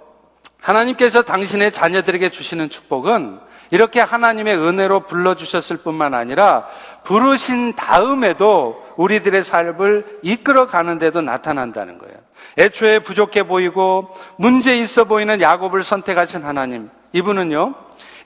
[0.60, 3.40] 하나님께서 당신의 자녀들에게 주시는 축복은
[3.70, 6.66] 이렇게 하나님의 은혜로 불러주셨을 뿐만 아니라
[7.02, 12.14] 부르신 다음에도 우리들의 삶을 이끌어 가는데도 나타난다는 거예요.
[12.56, 16.88] 애초에 부족해 보이고 문제 있어 보이는 야곱을 선택하신 하나님.
[17.12, 17.74] 이분은요,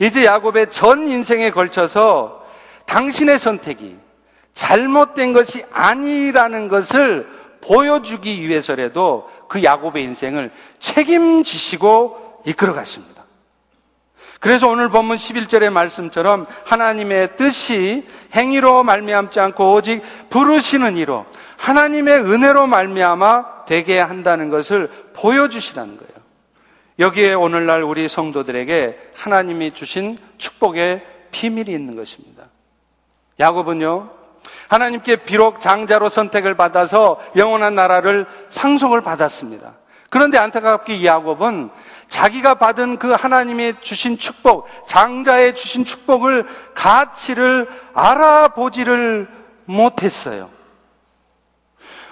[0.01, 2.45] 이제 야곱의 전 인생에 걸쳐서
[2.87, 3.97] 당신의 선택이
[4.55, 7.29] 잘못된 것이 아니라는 것을
[7.61, 13.19] 보여주기 위해서라도 그 야곱의 인생을 책임지시고 이끌어 갔습니다.
[14.41, 22.69] 그래서 오늘 본문 11절의 말씀처럼 하나님의 뜻이 행위로 말미암지 않고 오직 부르시는 이로 하나님의 은혜로
[22.69, 26.13] 말미암아 되게 한다는 것을 보여주시라는 거예요.
[27.01, 32.45] 여기에 오늘날 우리 성도들에게 하나님이 주신 축복의 비밀이 있는 것입니다.
[33.39, 34.11] 야곱은요,
[34.69, 39.73] 하나님께 비록 장자로 선택을 받아서 영원한 나라를 상속을 받았습니다.
[40.11, 41.71] 그런데 안타깝게 이 야곱은
[42.09, 49.29] 자기가 받은 그 하나님의 주신 축복, 장자의 주신 축복을 가치를 알아보지를
[49.67, 50.49] 못했어요.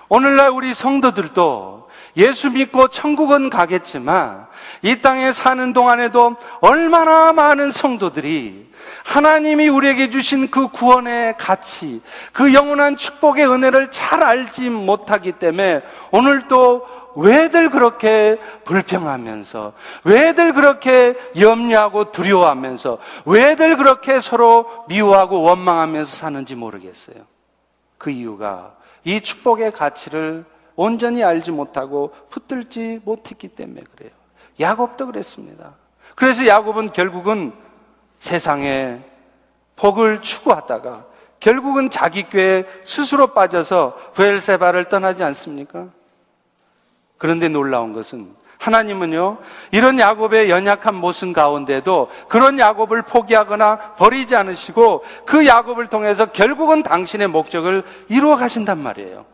[0.09, 1.89] 오늘날 우리 성도들도
[2.19, 4.47] 예수 믿고 천국은 가겠지만
[4.83, 8.66] 이 땅에 사는 동안에도 얼마나 많은 성도들이
[9.05, 16.97] 하나님이 우리에게 주신 그 구원의 가치, 그 영원한 축복의 은혜를 잘 알지 못하기 때문에 오늘도
[17.17, 19.73] 왜들 그렇게 불평하면서,
[20.05, 27.17] 왜들 그렇게 염려하고 두려워하면서, 왜들 그렇게 서로 미워하고 원망하면서 사는지 모르겠어요.
[27.97, 30.45] 그 이유가 이 축복의 가치를
[30.75, 34.11] 온전히 알지 못하고 붙들지 못했기 때문에 그래요.
[34.61, 35.73] 야곱도 그랬습니다.
[36.15, 37.53] 그래서 야곱은 결국은
[38.19, 39.01] 세상에
[39.77, 41.05] 복을 추구하다가
[41.41, 45.89] 결국은 자기 꾀에 스스로 빠져서 부엘세바를 떠나지 않습니까?
[47.19, 49.39] 그런데 놀라운 것은 하나님은요,
[49.71, 57.29] 이런 야곱의 연약한 모습 가운데도 그런 야곱을 포기하거나 버리지 않으시고 그 야곱을 통해서 결국은 당신의
[57.29, 59.27] 목적을 이루어 가신단 말이에요.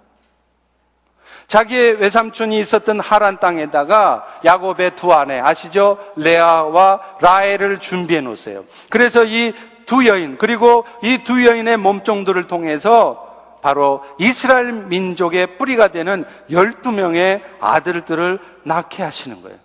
[1.53, 5.99] 자기의 외삼촌이 있었던 하란 땅에다가 야곱의 두 아내 아시죠?
[6.17, 8.65] 레아와 라헬을 준비해 놓으세요.
[8.89, 9.53] 그래서 이
[9.85, 18.39] 두 여인 그리고 이 두 여인의 몸종들을 통해서 바로 이스라엘 민족의 뿌리가 되는 12명의 아들들을
[18.63, 19.59] 낳게 하시는 거예요.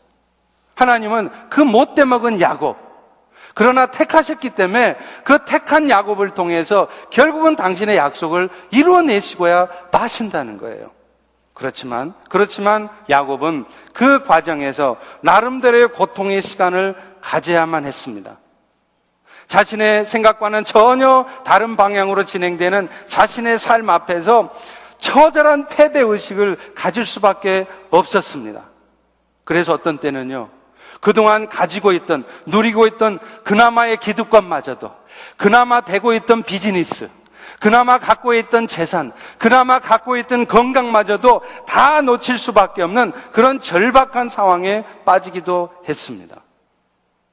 [0.76, 2.76] 하나님은 그 못돼 먹은 야곱
[3.54, 10.97] 그러나 택하셨기 때문에 그 택한 야곱을 통해서 결국은 당신의 약속을 이루어내시고야 마신다는 거예요.
[11.58, 18.38] 그렇지만, 그렇지만 야곱은 그 과정에서 나름대로의 고통의 시간을 가져야만 했습니다.
[19.48, 24.54] 자신의 생각과는 전혀 다른 방향으로 진행되는 자신의 삶 앞에서
[25.00, 28.62] 처절한 패배 의식을 가질 수밖에 없었습니다.
[29.44, 30.50] 그래서 어떤 때는요,
[31.02, 34.94] 그동안 가지고 있던, 누리고 있던 그나마의 기득권마저도,
[35.38, 37.10] 그나마 되고 있던 비즈니스,
[37.60, 44.84] 그나마 갖고 있던 재산, 그나마 갖고 있던 건강마저도 다 놓칠 수밖에 없는 그런 절박한 상황에
[45.06, 46.38] 빠지기도 했습니다.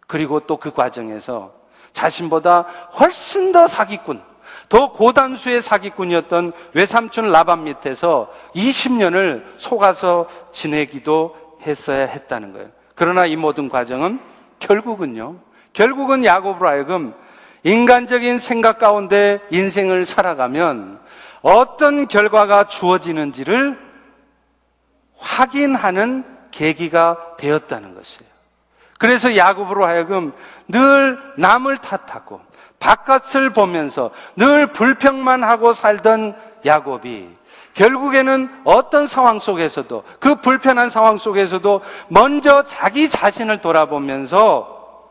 [0.06, 1.52] 그리고 또 그 과정에서
[1.92, 2.66] 자신보다
[2.98, 4.22] 훨씬 더 사기꾼,
[4.68, 12.68] 더 고단수의 사기꾼이었던 외삼촌 라반 밑에서 20년을 속아서 지내기도 했어야 했다는 거예요.
[12.94, 14.20] 그러나 이 모든 과정은
[14.58, 15.36] 결국은요,
[15.72, 17.14] 결국은 야곱으로 하여금
[17.64, 21.00] 인간적인 생각 가운데 인생을 살아가면
[21.42, 23.78] 어떤 결과가 주어지는지를
[25.18, 28.30] 확인하는 계기가 되었다는 것이에요.
[28.98, 30.32] 그래서 야곱으로 하여금
[30.68, 32.40] 늘 남을 탓하고
[32.78, 37.28] 바깥을 보면서 늘 불평만 하고 살던 야곱이
[37.72, 45.10] 결국에는 어떤 상황 속에서도 그 불편한 상황 속에서도 먼저 자기 자신을 돌아보면서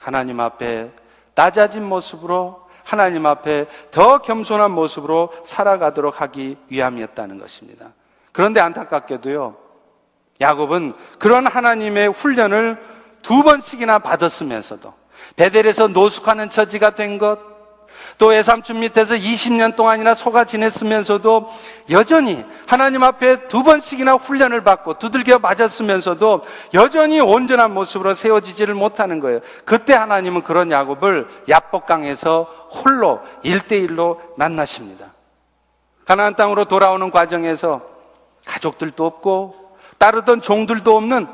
[0.00, 0.90] 하나님 앞에
[1.40, 7.92] 낮아진 모습으로 하나님 앞에 더 겸손한 모습으로 살아가도록 하기 위함이었다는 것입니다.
[8.32, 9.56] 그런데 안타깝게도요,
[10.42, 12.78] 야곱은 그런 하나님의 훈련을
[13.22, 14.92] 두 번씩이나 받았으면서도
[15.36, 17.38] 베델에서 노숙하는 처지가 된 것,
[18.18, 21.50] 또 외삼촌 밑에서 20년 동안이나 속아 지냈으면서도
[21.90, 26.42] 여전히 하나님 앞에 두 번씩이나 훈련을 받고 두들겨 맞았으면서도
[26.74, 29.40] 여전히 온전한 모습으로 세워지지를 못하는 거예요.
[29.64, 35.06] 그때 하나님은 그런 야곱을 야복강에서 홀로 일대일로 만나십니다.
[36.04, 37.82] 가나안 땅으로 돌아오는 과정에서
[38.44, 41.28] 가족들도 없고 따르던 종들도 없는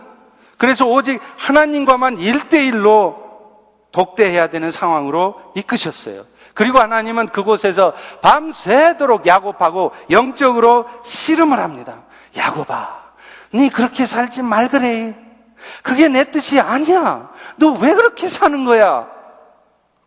[0.58, 3.26] 그래서 오직 하나님과만 일대일로
[3.92, 6.24] 독대해야 되는 상황으로 이끄셨어요.
[6.56, 7.92] 그리고 하나님은 그곳에서
[8.22, 12.04] 밤새도록 야곱하고 영적으로 씨름을 합니다.
[12.34, 13.12] 야곱아,
[13.52, 15.14] 네 그렇게 살지 말 그래.
[15.82, 17.30] 그게 내 뜻이 아니야.
[17.58, 19.06] 너 왜 그렇게 사는 거야?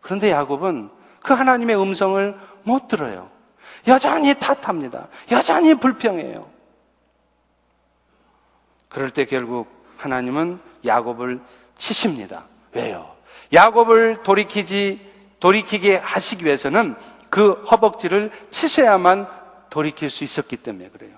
[0.00, 0.90] 그런데 야곱은
[1.22, 3.30] 그 하나님의 음성을 못 들어요.
[3.86, 5.06] 여전히 탓합니다.
[5.30, 6.48] 여전히 불평해요.
[8.88, 11.40] 그럴 때 결국 하나님은 야곱을
[11.78, 12.42] 치십니다.
[12.72, 13.14] 왜요?
[13.52, 15.09] 야곱을 돌이키지
[15.40, 16.94] 돌이키게 하시기 위해서는
[17.28, 19.26] 그 허벅지를 치셔야만
[19.70, 21.12] 돌이킬 수 있었기 때문에 그래요.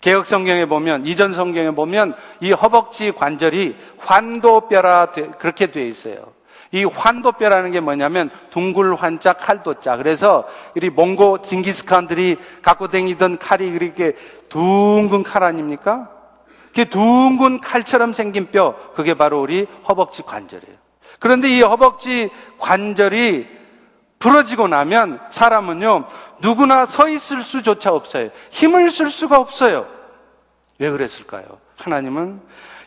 [0.00, 6.32] 개혁 성경에 보면 이전 성경에 보면 이 허벅지 관절이 환도뼈라 그렇게 되어 있어요.
[6.72, 9.96] 이 환도뼈라는 게 뭐냐면 둥글 환자 칼도자.
[9.96, 10.46] 그래서
[10.80, 14.14] 이 몽고 징기스칸들이 갖고 다니던 칼이 그렇게
[14.48, 16.08] 둥근 칼 아닙니까?
[16.74, 20.79] 그 둥근 칼처럼 생긴 뼈, 그게 바로 우리 허벅지 관절이에요.
[21.20, 23.46] 그런데 이 허벅지 관절이
[24.18, 26.06] 부러지고 나면 사람은요,
[26.40, 28.30] 누구나 서 있을 수조차 없어요.
[28.50, 29.86] 힘을 쓸 수가 없어요.
[30.78, 31.44] 왜 그랬을까요?
[31.76, 32.40] 하나님은,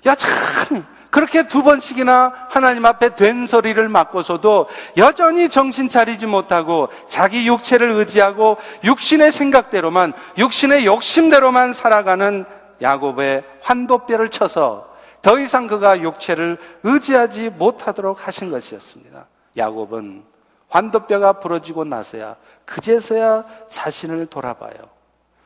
[0.06, 4.68] 야, 참, 그렇게 두 번씩이나 하나님 앞에 된 소리를 맞고서도
[4.98, 12.46] 여전히 정신 차리지 못하고 자기 육체를 의지하고 육신의 생각대로만, 육신의 욕심대로만 살아가는
[12.82, 14.93] 야곱의 환도뼈를 쳐서
[15.24, 19.26] 더 이상 그가 육체를 의지하지 못하도록 하신 것이었습니다.
[19.58, 20.22] 야곱은
[20.68, 22.36] 환도뼈가 부러지고 나서야
[22.66, 24.74] 그제서야 자신을 돌아봐요.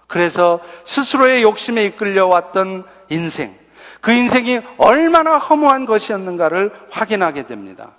[0.08, 3.56] 그래서 스스로의 욕심에 이끌려왔던 인생,
[4.01, 7.91] 그 인생이 얼마나 허무한 것이었는가를 확인하게 됩니다.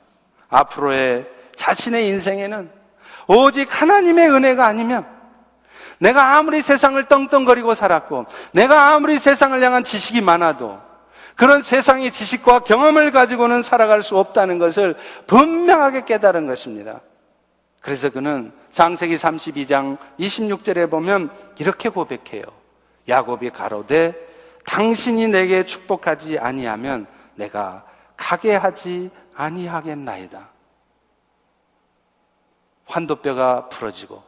[0.49, 2.73] 앞으로의 자신의 인생에는
[3.29, 5.07] 오직 하나님의 은혜가 아니면
[5.99, 10.88] 내가 아무리 세상을 떵떵거리고 살았고 내가 아무리 세상을 향한 지식이 많아도
[11.39, 14.97] 그런 세상의 지식과 경험을 가지고는 살아갈 수 없다는 것을
[15.29, 17.01] 분명하게 깨달은 것입니다.
[17.81, 21.31] 그래서 그는 장세기 32장 26절에 보면
[21.61, 22.43] 이렇게 고백해요.
[23.09, 24.17] 야곱이 가로되
[24.67, 27.85] 당신이 내게 축복하지 아니하면 내가
[28.17, 30.49] 가게 하지 아니하겠나이다.
[32.87, 34.25] 환도뼈가 부러지고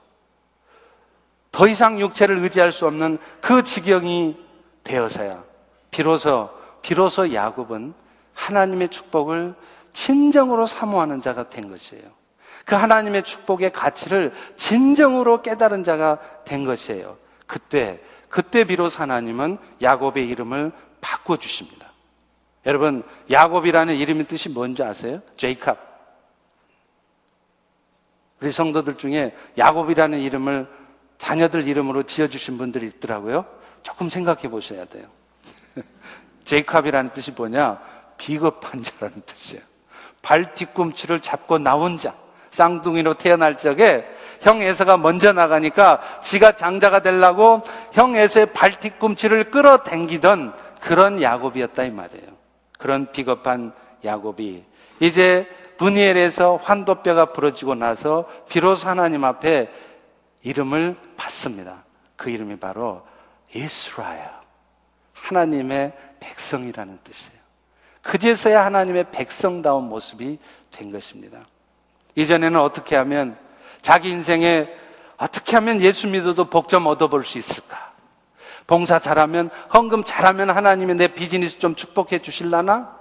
[1.51, 4.37] 더 이상 육체를 의지할 수 없는 그 지경이
[4.85, 5.43] 되어서야
[5.91, 7.95] 비로소 비로소 야곱은
[8.35, 9.55] 하나님의 축복을
[9.93, 12.05] 진정으로 사모하는 자가 된 것이에요.
[12.65, 17.19] 그 하나님의 축복의 가치를 진정으로 깨달은 자가 된 것이에요.
[17.47, 21.91] 그때 그때 비로소 하나님은 야곱의 이름을 바꿔 주십니다.
[22.67, 25.21] 여러분 야곱이라는 이름의 뜻이 뭔지 아세요?
[25.37, 25.77] 제이캅.
[28.41, 30.69] 우리 성도들 중에 야곱이라는 이름을
[31.19, 33.45] 자녀들 이름으로 지어주신 분들이 있더라고요.
[33.83, 35.07] 조금 생각해 보셔야 돼요.
[36.45, 37.79] 제이캅이라는 뜻이 뭐냐?
[38.17, 39.63] 비겁한 자라는 뜻이에요.
[40.23, 42.15] 발 뒤꿈치를 잡고 나온 자.
[42.51, 44.05] 쌍둥이로 태어날 적에
[44.41, 47.63] 형 에서가 먼저 나가니까 지가 장자가 되려고
[47.93, 52.27] 형 에서의 발 뒤꿈치를 끌어당기던 그런 야곱이었다 이 말이에요.
[52.79, 53.73] 그런 비겁한
[54.05, 54.65] 야곱이
[55.01, 59.71] 이제 분이엘에서 환도뼈가 부러지고 나서 비로소 하나님 앞에
[60.43, 61.85] 이름을 받습니다.
[62.17, 63.03] 그 이름이 바로
[63.55, 64.40] 이스라엘.
[65.23, 67.41] 하나님의 백성이라는 뜻이에요.
[68.03, 70.39] 그제서야 하나님의 백성다운 모습이
[70.71, 71.41] 된 것입니다.
[72.15, 73.37] 이전에는 어떻게 하면
[73.83, 74.69] 자기 인생에
[75.17, 77.91] 어떻게 하면 예수 믿어도 복 좀 얻어볼 수 있을까?
[78.67, 82.97] 봉사 잘하면, 헌금 잘하면 하나님이 내 비즈니스 좀 축복해 주실라나?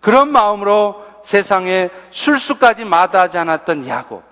[0.00, 4.22] 그런 마음으로 세상에 술수까지 마다하지 않았던 야곱.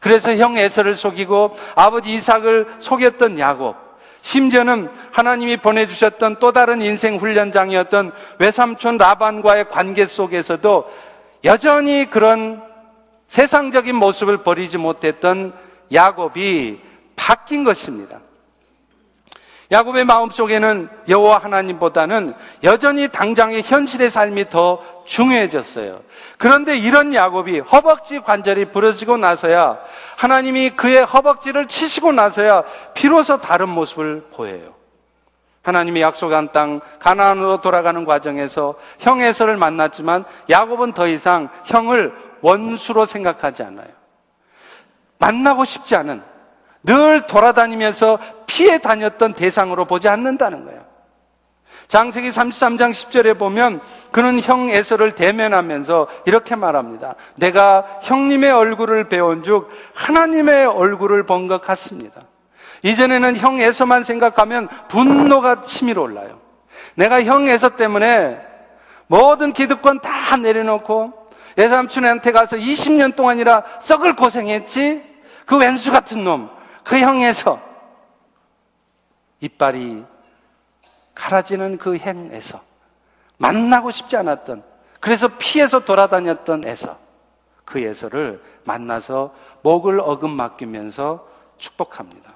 [0.00, 3.76] 그래서 형 에서를 속이고 아버지 이삭을 속였던 야곱.
[4.20, 10.90] 심지어는 하나님이 보내주셨던 또 다른 인생 훈련장이었던 외삼촌 라반과의 관계 속에서도
[11.44, 12.62] 여전히 그런
[13.28, 15.52] 세상적인 모습을 버리지 못했던
[15.92, 16.80] 야곱이
[17.16, 18.20] 바뀐 것입니다.
[19.70, 26.00] 야곱의 마음속에는 여호와 하나님보다는 여전히 당장의 현실의 삶이 더 중요해졌어요.
[26.38, 29.78] 그런데 이런 야곱이 허벅지 관절이 부러지고 나서야
[30.16, 32.64] 하나님이 그의 허벅지를 치시고 나서야
[32.94, 34.74] 비로소 다른 모습을 보여요.
[35.62, 43.62] 하나님이 약속한 땅 가나안으로 돌아가는 과정에서 형 에서를 만났지만 야곱은 더 이상 형을 원수로 생각하지
[43.62, 43.88] 않아요.
[45.18, 46.29] 만나고 싶지 않은
[46.82, 50.90] 늘 돌아다니면서 피해 다녔던 대상으로 보지 않는다는 거예요.
[51.88, 53.80] 장세기 33장 10절에 보면
[54.12, 57.16] 그는 형 에서를 대면하면서 이렇게 말합니다.
[57.34, 62.22] 내가 형님의 얼굴을 배운 즉 하나님의 얼굴을 본 것 같습니다.
[62.82, 66.38] 이전에는 형 에서만 생각하면 분노가 치밀어 올라요.
[66.94, 68.40] 내가 형 에서 때문에
[69.08, 71.12] 모든 기득권 다 내려놓고
[71.58, 75.02] 예삼촌한테 가서 20년 동안이라 썩을 고생했지?
[75.44, 76.48] 그 왼수 같은 놈,
[76.84, 77.60] 그 형에서
[79.40, 80.04] 이빨이
[81.14, 82.60] 갈아지는 그 행에서
[83.38, 84.62] 만나고 싶지 않았던
[85.00, 86.98] 그래서 피해서 돌아다녔던 에서
[87.64, 91.26] 그 에서를 만나서 목을 어금 맡기면서
[91.58, 92.34] 축복합니다.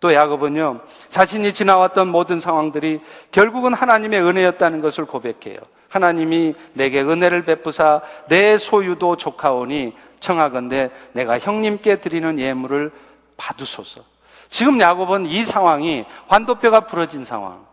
[0.00, 0.80] 또 야곱은요,
[1.10, 3.00] 자신이 지나왔던 모든 상황들이
[3.30, 5.58] 결국은 하나님의 은혜였다는 것을 고백해요.
[5.88, 12.92] 하나님이 내게 은혜를 베푸사 내 소유도 조카오니 청하건대 내가 형님께 드리는 예물을
[13.40, 14.02] 받으소서.
[14.50, 17.64] 지금 야곱은 이 상황이 환도뼈가 부러진 상황.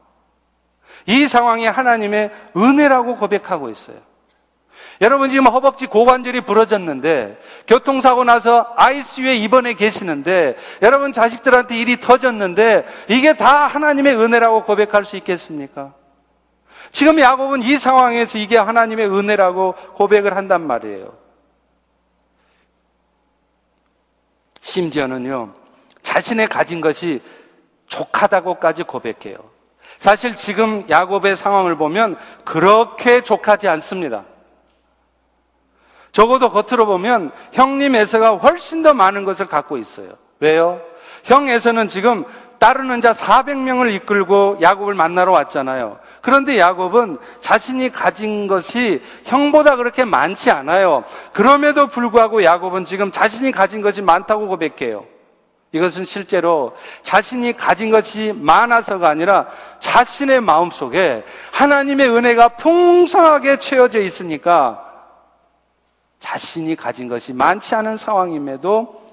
[1.06, 3.98] 이 상황이 하나님의 은혜라고 고백하고 있어요.
[5.02, 13.34] 여러분 지금 허벅지 고관절이 부러졌는데 교통사고 나서 ICU에 입원해 계시는데 여러분 자식들한테 일이 터졌는데 이게
[13.36, 15.94] 다 하나님의 은혜라고 고백할 수 있겠습니까?
[16.92, 21.27] 지금 야곱은 이 상황에서 이게 하나님의 은혜라고 고백을 한단 말이에요.
[24.68, 25.54] 심지어는요,
[26.04, 27.22] 자신의 가진 것이
[27.88, 29.38] 족하다고까지 고백해요.
[29.98, 34.26] 사실 지금 야곱의 상황을 보면 그렇게 족하지 않습니다.
[36.12, 40.10] 적어도 겉으로 보면 형님 에서가 훨씬 더 많은 것을 갖고 있어요.
[40.42, 40.82] 왜요?
[41.24, 42.26] 형 에서는 지금
[42.60, 46.00] 따르는 자 400명을 이끌고 야곱을 만나러 왔잖아요.
[46.22, 51.04] 그런데 야곱은 자신이 가진 것이 형보다 그렇게 많지 않아요.
[51.34, 55.06] 그럼에도 불구하고 야곱은 지금 자신이 가진 것이 많다고 고백해요.
[55.72, 59.48] 이것은 실제로 자신이 가진 것이 많아서가 아니라
[59.80, 64.84] 자신의 마음 속에 하나님의 은혜가 풍성하게 채워져 있으니까
[66.20, 69.08] 자신이 가진 것이 많지 않은 상황임에도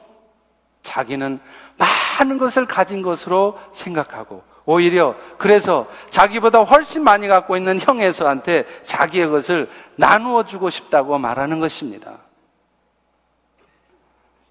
[0.82, 1.40] 자기는
[1.76, 9.68] 많은 것을 가진 것으로 생각하고 오히려 그래서 자기보다 훨씬 많이 갖고 있는 형에서한테 자기의 것을
[9.96, 12.18] 나누어 주고 싶다고 말하는 것입니다.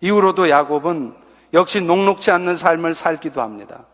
[0.01, 1.15] 이후로도 야곱은
[1.53, 3.86] 역시 녹록지 않는 삶을 살기도 합니다.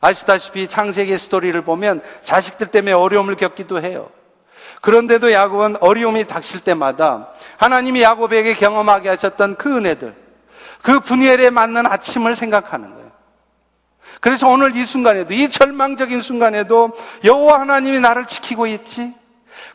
[0.00, 4.10] 아시다시피 창세기 스토리를 보면 자식들 때문에 어려움을 겪기도 해요.
[4.80, 10.14] 그런데도 야곱은 어려움이 닥칠 때마다 하나님이 야곱에게 경험하게 하셨던 그 은혜들,
[10.84, 13.10] 그 분열에 맞는 아침을 생각하는 거예요.
[14.20, 16.90] 그래서 오늘 이 순간에도, 이 절망적인 순간에도
[17.24, 19.14] 여호와 하나님이 나를 지키고 있지.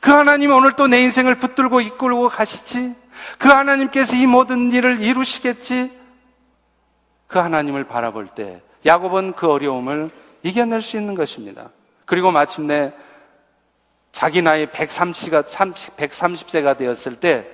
[0.01, 2.93] 그 하나님이 오늘 또 내 인생을 붙들고 이끌고 가시지.
[3.39, 5.91] 그 하나님께서 이 모든 일을 이루시겠지.
[7.25, 10.11] 그 하나님을 바라볼 때 야곱은 그 어려움을
[10.43, 11.71] 이겨낼 수 있는 것입니다.
[12.05, 12.93] 그리고 마침내
[14.11, 17.47] 자기 나이 130가, 130세가 되었을 때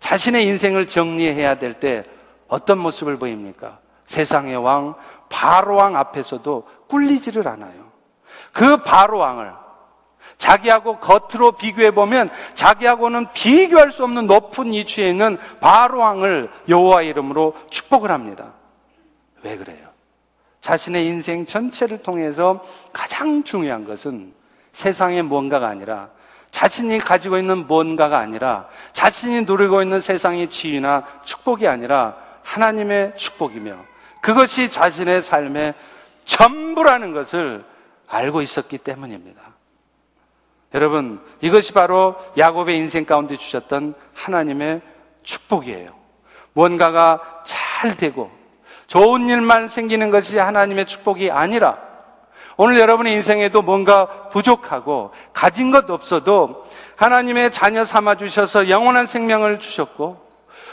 [0.00, 2.04] 자신의 인생을 정리해야 될 때
[2.50, 3.78] 어떤 모습을 보입니까?
[4.04, 4.94] 세상의 왕,
[5.30, 7.90] 바로왕 앞에서도 꿀리지를 않아요.
[8.52, 9.52] 그 바로왕을
[10.36, 18.10] 자기하고 겉으로 비교해 보면 자기하고는 비교할 수 없는 높은 이치에 있는 바로왕을 여호와 이름으로 축복을
[18.10, 18.52] 합니다.
[19.42, 19.88] 왜 그래요?
[20.60, 24.34] 자신의 인생 전체를 통해서 가장 중요한 것은
[24.72, 26.08] 세상의 뭔가가 아니라
[26.50, 33.76] 자신이 가지고 있는 뭔가가 아니라 자신이 누리고 있는 세상의 지위나 축복이 아니라 하나님의 축복이며
[34.20, 35.74] 그것이 자신의 삶의
[36.24, 37.64] 전부라는 것을
[38.08, 39.40] 알고 있었기 때문입니다.
[40.74, 44.82] 여러분, 이것이 바로 야곱의 인생 가운데 주셨던 하나님의
[45.22, 45.88] 축복이에요.
[46.52, 48.30] 뭔가가 잘 되고
[48.86, 51.78] 좋은 일만 생기는 것이 하나님의 축복이 아니라
[52.56, 56.64] 오늘 여러분의 인생에도 뭔가 부족하고 가진 것 없어도
[56.96, 60.29] 하나님의 자녀 삼아 주셔서 영원한 생명을 주셨고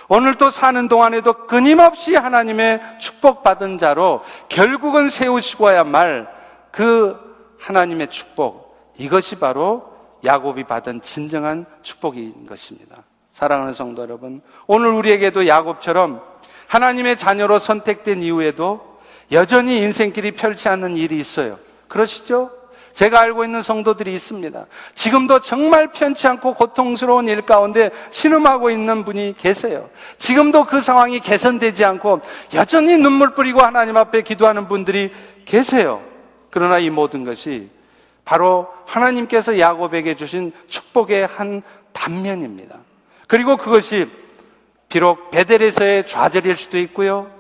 [0.10, 6.38] 오늘 또 사는 동안에도 끊임없이 하나님의 축복받은 자로 결국은 세우시고야 말
[6.78, 7.18] 그
[7.60, 12.98] 하나님의 축복 이것이 바로 야곱이 받은 진정한 축복인 것입니다.
[13.34, 16.22] 사랑하는 성도 여러분, 오늘 우리에게도 야곱처럼
[16.68, 19.00] 하나님의 자녀로 선택된 이후에도
[19.32, 21.58] 여전히 인생길이 펼치 않는 일이 있어요.
[21.88, 22.52] 그러시죠?
[22.98, 24.66] 제가 알고 있는 성도들이 있습니다.
[24.96, 29.92] 지금도 정말 편치 않고 고통스러운 일 가운데 신음하고 있는 분이 계세요.
[30.18, 32.22] 지금도 그 상황이 개선되지 않고
[32.56, 35.12] 여전히 눈물 뿌리고 하나님 앞에 기도하는 분들이
[35.46, 36.02] 계세요.
[36.50, 37.70] 그러나 이 모든 것이
[38.26, 41.62] 바로 하나님께서 야곱에게 주신 축복의 한
[41.94, 42.78] 단면입니다.
[43.28, 44.10] 그리고 그것이
[44.90, 47.37] 비록 베델에서의 좌절일 수도 있고요.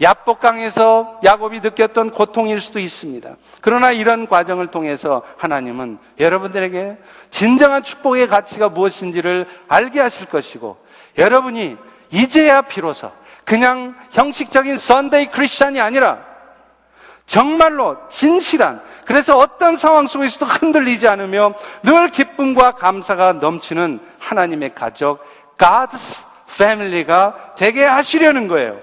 [0.00, 3.36] 야복강에서 야곱이 느꼈던 고통일 수도 있습니다.
[3.60, 6.98] 그러나 이런 과정을 통해서 하나님은 여러분들에게
[7.30, 10.76] 진정한 축복의 가치가 무엇인지를 알게 하실 것이고
[11.18, 11.76] 여러분이
[12.10, 13.10] 이제야 비로소
[13.44, 16.18] 그냥 형식적인 Sunday Christian이 아니라
[17.26, 25.20] 정말로 진실한 그래서 어떤 상황 속에서도 흔들리지 않으며 늘 기쁨과 감사가 넘치는 하나님의 가족
[25.56, 28.78] God's family가 되게 하시려는 거예요.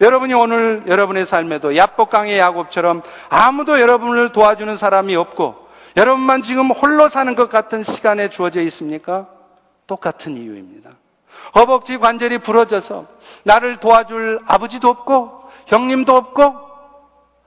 [0.00, 7.34] 여러분이 오늘 여러분의 삶에도 야복강의 야곱처럼 아무도 여러분을 도와주는 사람이 없고 여러분만 지금 홀로 사는
[7.34, 9.26] 것 같은 시간에 주어져 있습니까?
[9.86, 10.90] 똑같은 이유입니다.
[11.56, 13.06] 허벅지 관절이 부러져서
[13.42, 16.54] 나를 도와줄 아버지도 없고 형님도 없고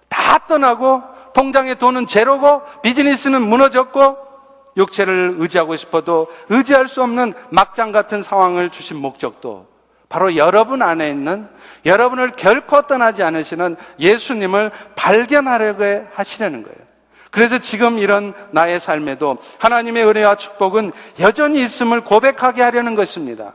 [0.09, 4.17] 다 떠나고 통장에 돈은 제로고 비즈니스는 무너졌고
[4.75, 9.70] 육체를 의지하고 싶어도 의지할 수 없는 막장 같은 상황을 주신 목적도
[10.11, 11.47] 바로 여러분 안에 있는
[11.85, 16.77] 여러분을 결코 떠나지 않으시는 예수님을 발견하려고 하시려는 거예요.
[17.31, 20.91] 그래서 지금 이런 나의 삶에도 하나님의 은혜와 축복은
[21.21, 23.53] 여전히 있음을 고백하게 하려는 것입니다.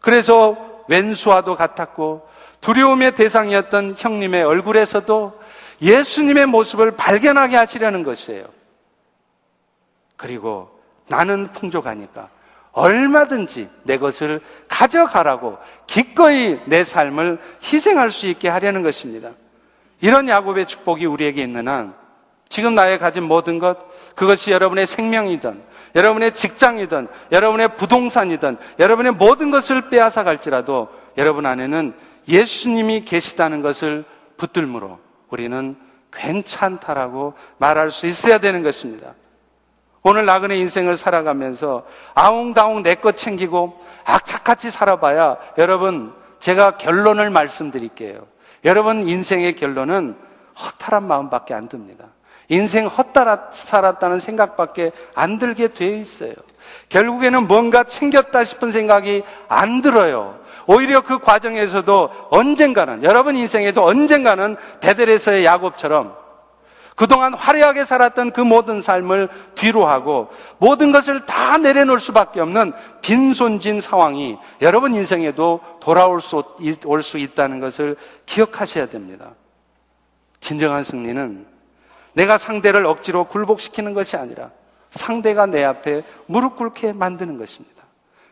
[0.00, 0.56] 그래서
[0.88, 2.26] 왼수와도 같았고
[2.62, 5.38] 두려움의 대상이었던 형님의 얼굴에서도
[5.82, 8.46] 예수님의 모습을 발견하게 하시려는 것이에요.
[10.16, 10.70] 그리고
[11.08, 12.30] 나는 풍족하니까
[12.72, 19.30] 얼마든지 내 것을 가져가라고 기꺼이 내 삶을 희생할 수 있게 하려는 것입니다.
[20.00, 21.94] 이런 야곱의 축복이 우리에게 있는 한
[22.48, 23.78] 지금 나의 가진 모든 것,
[24.14, 25.62] 그것이 여러분의 생명이든,
[25.94, 31.94] 여러분의 직장이든, 여러분의 부동산이든, 여러분의 모든 것을 빼앗아 갈지라도 여러분 안에는
[32.28, 34.04] 예수님이 계시다는 것을
[34.36, 34.98] 붙들므로
[35.30, 35.76] 우리는
[36.12, 39.14] 괜찮다라고 말할 수 있어야 되는 것입니다.
[40.02, 41.84] 오늘 나그네 인생을 살아가면서
[42.14, 48.26] 아웅다웅 내 것 챙기고 악착같이 살아봐야 여러분 제가 결론을 말씀드릴게요.
[48.64, 50.16] 여러분 인생의 결론은
[50.58, 52.06] 허탈한 마음밖에 안 듭니다.
[52.48, 56.34] 인생 헛따라 살았다는 생각밖에 안 들게 되어 있어요.
[56.88, 60.38] 결국에는 뭔가 챙겼다 싶은 생각이 안 들어요.
[60.66, 66.21] 오히려 그 과정에서도 언젠가는 여러분 인생에도 언젠가는 베델에서의 야곱처럼
[67.02, 73.80] 그동안 화려하게 살았던 그 모든 삶을 뒤로 하고 모든 것을 다 내려놓을 수밖에 없는 빈손진
[73.80, 76.44] 상황이 여러분 인생에도 돌아올 수,
[76.84, 79.32] 올 수 있다는 것을 기억하셔야 됩니다.
[80.38, 81.44] 진정한 승리는
[82.12, 84.52] 내가 상대를 억지로 굴복시키는 것이 아니라
[84.92, 87.82] 상대가 내 앞에 무릎 꿇게 만드는 것입니다.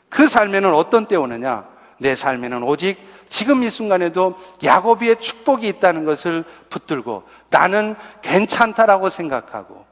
[0.08, 1.66] 그 삶에는 어떤 때 오느냐?
[2.01, 2.98] 내 삶에는 오직
[3.28, 9.84] 지금 이 순간에도 야곱이의 축복이 있다는 것을 붙들고 나는 괜찮다라고 생각하고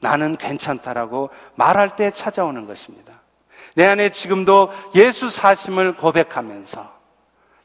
[0.00, 3.12] 나는 괜찮다라고 말할 때 찾아오는 것입니다.
[3.74, 6.92] 내 안에 지금도 예수 사심을 고백하면서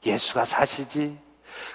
[0.05, 1.17] 예수가 사시지.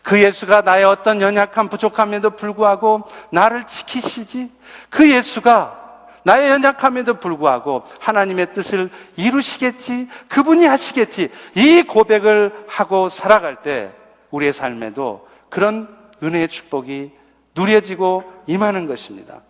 [0.03, 4.50] 그 예수가 나의 어떤 연약한 부족함에도 불구하고 나를 지키시지.
[4.90, 5.82] 그 예수가
[6.24, 10.08] 나의 연약함에도 불구하고 하나님의 뜻을 이루시겠지.
[10.28, 11.30] 그분이 하시겠지.
[11.56, 13.90] 이 고백을 하고 살아갈 때
[14.30, 15.88] 우리의 삶에도 그런
[16.22, 17.12] 은혜의 축복이
[17.54, 19.40] 누려지고 임하는 것입니다.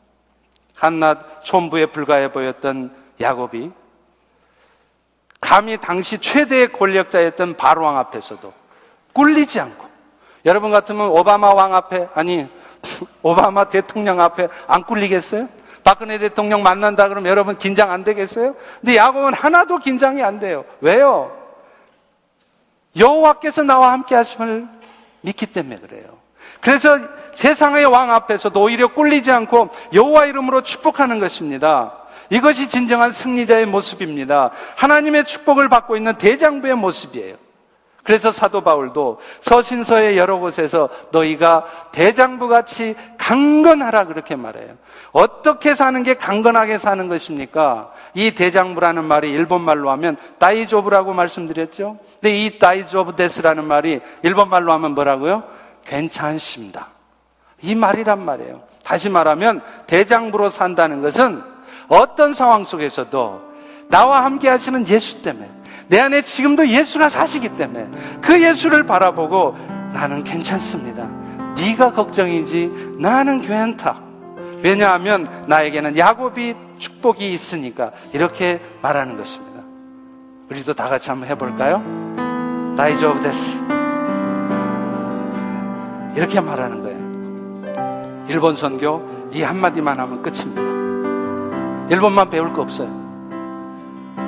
[0.75, 3.71] 한낱 촌부에 불과해 보였던 야곱이
[5.41, 8.53] 감히 당시 최대의 권력자였던 바로왕 앞에서도
[9.13, 9.87] 꿀리지 않고
[10.45, 12.49] 여러분 같으면 오바마 왕 앞에 아니
[13.23, 15.49] 오바마 대통령 앞에 안 꿀리겠어요?
[15.85, 18.55] 박근혜 대통령 만난다 그러면 여러분 긴장 안 되겠어요?
[18.81, 20.65] 근데 야곱은 하나도 긴장이 안 돼요.
[20.81, 21.37] 왜요?
[22.97, 24.67] 여호와께서 나와 함께 하심을
[25.23, 26.19] 믿기 때문에 그래요.
[26.61, 26.99] 그래서
[27.35, 31.99] 세상의 왕 앞에서도 오히려 꿀리지 않고 여호와 이름으로 축복하는 것입니다.
[32.31, 34.51] 이것이 진정한 승리자의 모습입니다.
[34.77, 37.37] 하나님의 축복을 받고 있는 대장부의 모습이에요.
[38.03, 44.75] 그래서 사도 바울도 서신서의 여러 곳에서 너희가 대장부 같이 강건하라 그렇게 말해요.
[45.13, 47.93] 어떻게 사는 게 강건하게 사는 것입니까?
[48.15, 51.99] 이 대장부라는 말이 일본말로 하면 다이조브라고 말씀드렸죠.
[52.21, 55.45] 근데 이 다이조브 데스라는 말이 일본말로 하면 뭐라고요?
[55.85, 56.89] 괜찮습니다.
[57.63, 58.63] 이 말이란 말이에요.
[58.83, 61.43] 다시 말하면 대장부로 산다는 것은
[61.87, 63.53] 어떤 상황 속에서도
[63.89, 65.62] 나와 함께 하시는 예수 때문에
[65.93, 67.87] 내 안에 지금도 예수가 사시기 때문에
[68.23, 69.55] 그 예수를 바라보고
[69.93, 71.07] 나는 괜찮습니다.
[71.55, 74.01] 네가 걱정이지 나는 괜찮다.
[74.63, 79.61] 왜냐하면 나에게는 야곱이 축복이 있으니까 이렇게 말하는 것입니다.
[80.49, 81.83] 우리도 다 같이 한번 해볼까요?
[82.75, 83.61] 다이조브 데스.
[86.17, 88.25] 이렇게 말하는 거예요.
[88.29, 91.93] 일본 선교 이 한마디만 하면 끝입니다.
[91.95, 93.02] 일본만 배울 거 없어요.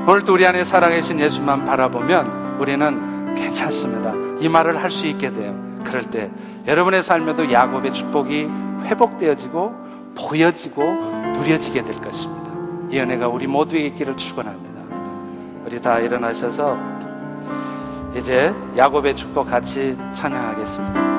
[0.06, 4.12] 오늘도 우리 안에 살아계신 예수만 바라보면 우리는 괜찮습니다.
[4.40, 5.54] 이 말을 할 수 있게 돼요.
[5.84, 6.30] 그럴 때
[6.66, 8.48] 여러분의 삶에도 야곱의 축복이
[8.84, 9.74] 회복되어지고
[10.16, 10.82] 보여지고
[11.36, 12.50] 누려지게 될 것입니다.
[12.90, 14.80] 이 은혜가 우리 모두에게 있기를 축원합니다.
[15.66, 16.78] 우리 다 일어나셔서
[18.16, 21.13] 이제 야곱의 축복 같이 찬양하겠습니다.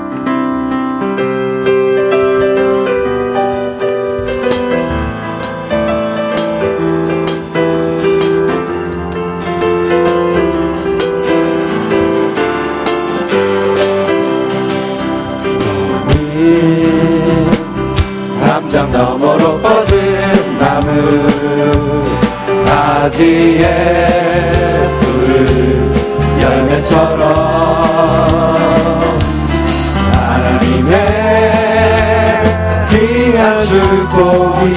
[18.95, 20.87] 너머로 뻗은 나무
[22.65, 23.67] 가지에
[25.01, 25.93] 푸른
[26.41, 27.35] 열매처럼
[30.13, 30.93] 하나님의
[32.89, 34.73] 귀한 축복이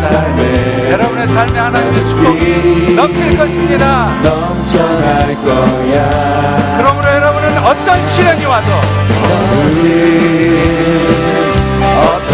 [0.00, 4.20] 삶에 여러분의 삶에 하나님의 축복이 넘칠 것입니다.
[4.20, 8.68] 넘쳐날 거야 그러므로 여러분은 어떤 시련이 와도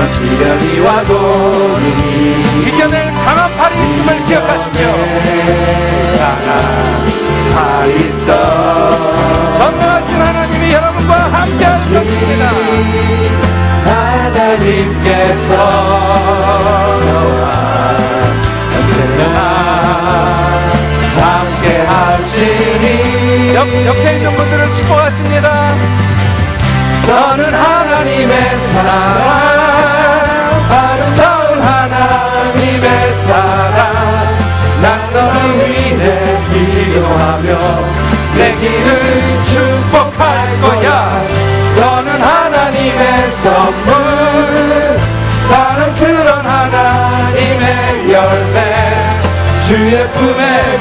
[0.06, 4.78] 어떤 시련이 와도 능히 이겨낼 강한 팔이 있음을 기억하시며
[7.52, 8.36] 다 있어
[8.86, 9.15] 전능하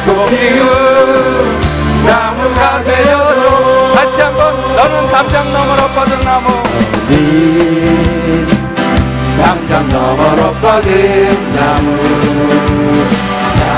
[0.05, 0.65] 꼭 피운
[2.05, 6.47] 나무가 되어도 다시 한번 너는 담장 너머로 뻗은 나무.
[7.09, 8.45] 네.
[9.41, 11.85] 담장 너머로 뻗은 나무.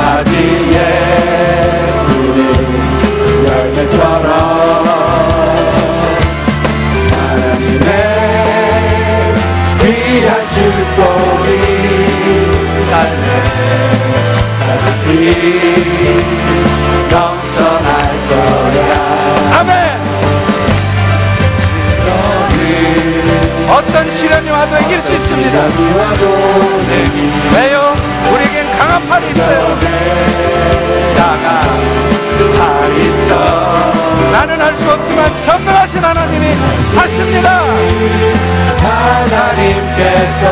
[0.08, 0.78] 가지에
[2.08, 2.48] 푸른
[3.46, 4.28] 열매처럼
[7.12, 7.90] 하나님의
[9.82, 11.48] 귀한 축복이
[12.90, 13.26] 삶에
[14.60, 15.77] 가득히
[17.18, 18.94] 거야
[19.60, 19.72] 아멘.
[23.70, 25.70] 어떤 시련이 와도 이길 수 있습니다.
[25.70, 26.24] 시련이 와도
[26.88, 27.96] 내게 왜요?
[28.34, 29.78] 우리에겐 강한 팔이 있어요.
[31.18, 31.62] 강한
[32.58, 33.32] 팔이 있어.
[34.32, 36.54] 나는 할 수 없지만 전능하신 하나님이
[36.96, 37.64] 하십니다.
[38.84, 40.46] 하나님께서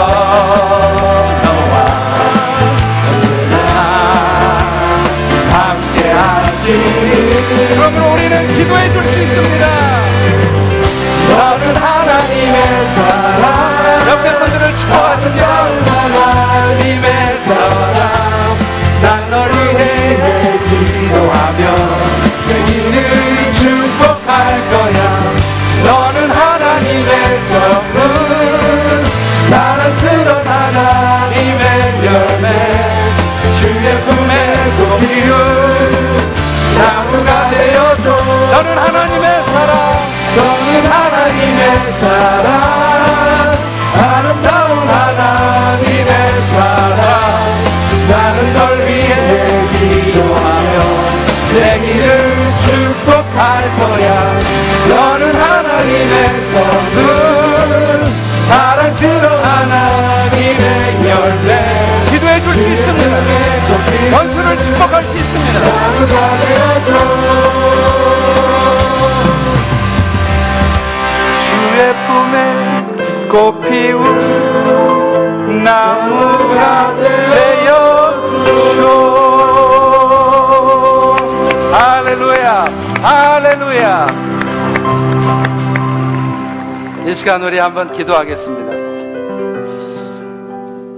[87.16, 88.74] 시간 우리 한번 기도하겠습니다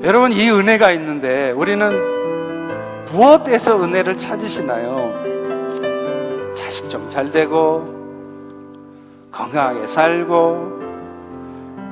[0.04, 5.14] 여러분 이 은혜가 있는데 우리는 무엇에서 은혜를 찾으시나요?
[6.56, 7.96] 자식 좀 잘 되고
[9.32, 10.80] 건강하게 살고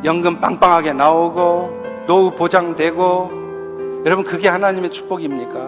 [0.03, 5.67] 연금 빵빵하게 나오고 노후 보장되고 여러분 그게 하나님의 축복입니까?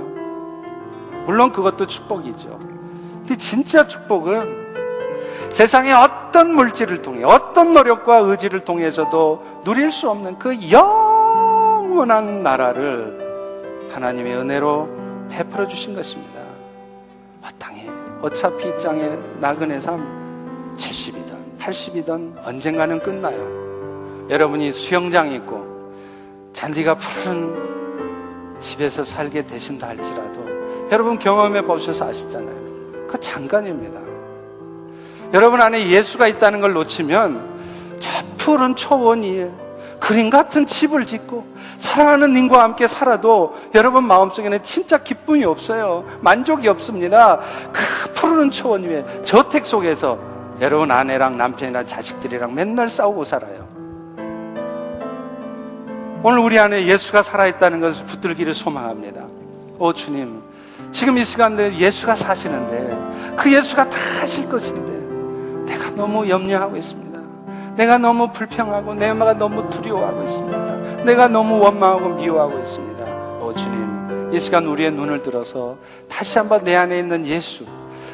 [1.26, 2.60] 물론 그것도 축복이죠.
[2.60, 10.56] 근데 진짜 축복은 세상의 어떤 물질을 통해 어떤 노력과 의지를 통해서도 누릴 수 없는 그
[10.72, 14.90] 영원한 나라를 하나님의 은혜로
[15.30, 16.40] 베풀어 주신 것입니다.
[17.44, 17.90] 이 땅에
[18.22, 19.10] 어차피 이 땅에
[19.40, 24.28] 나그네 삶 70이든 80이든 언젠가는 끝나요.
[24.30, 25.66] 여러분이 수영장 있고
[26.54, 27.56] 잔디가 푸른
[28.60, 30.46] 집에서 살게 되신다 할지라도
[30.92, 33.08] 여러분 경험해 보셔서 아시잖아요.
[33.08, 34.08] 그 잠깐입니다.
[35.34, 39.52] 여러분 안에 예수가 있다는 걸 놓치면 저 푸른 초원 위에
[40.00, 41.46] 그림 같은 집을 짓고
[41.78, 46.06] 사랑하는 님과 함께 살아도 여러분 마음속에는 진짜 기쁨이 없어요.
[46.22, 47.40] 만족이 없습니다.
[47.72, 50.20] 그 푸른 초원 위에 저택 속에서
[50.62, 53.68] 여러분 아내랑 남편이랑 자식들이랑 맨날 싸우고 살아요.
[56.24, 59.22] 오늘 우리 안에 예수가 살아있다는 것을 붙들기를 소망합니다.
[59.78, 60.42] 오 주님,
[60.92, 64.97] 지금 이 시간에 예수가 사시는데 그 예수가 다 하실 것인데
[65.68, 67.20] 내가 너무 염려하고 있습니다.
[67.76, 71.04] 내가 너무 불평하고 내가 너무 두려워하고 있습니다.
[71.04, 73.06] 내가 너무 원망하고 미워하고 있습니다.
[73.40, 75.78] 오 주님, 이 시간 우리의 눈을 들어서
[76.10, 77.66] 다시 한번 내 안에 있는 예수,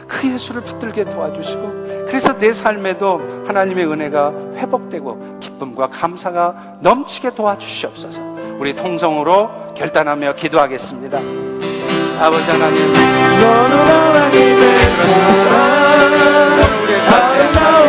[0.08, 8.22] 그 예수를 붙들게 도와주시고 그래서 내 삶에도 하나님의 은혜가 회복되고 기쁨과 감사가 넘치게 도와주시옵소서.
[8.60, 11.20] 우리 통성으로 결단하며 기도하겠습니다.
[12.20, 16.83] 아버지 하나님, 너는 하나님의 사랑
[17.16, 17.74] I know.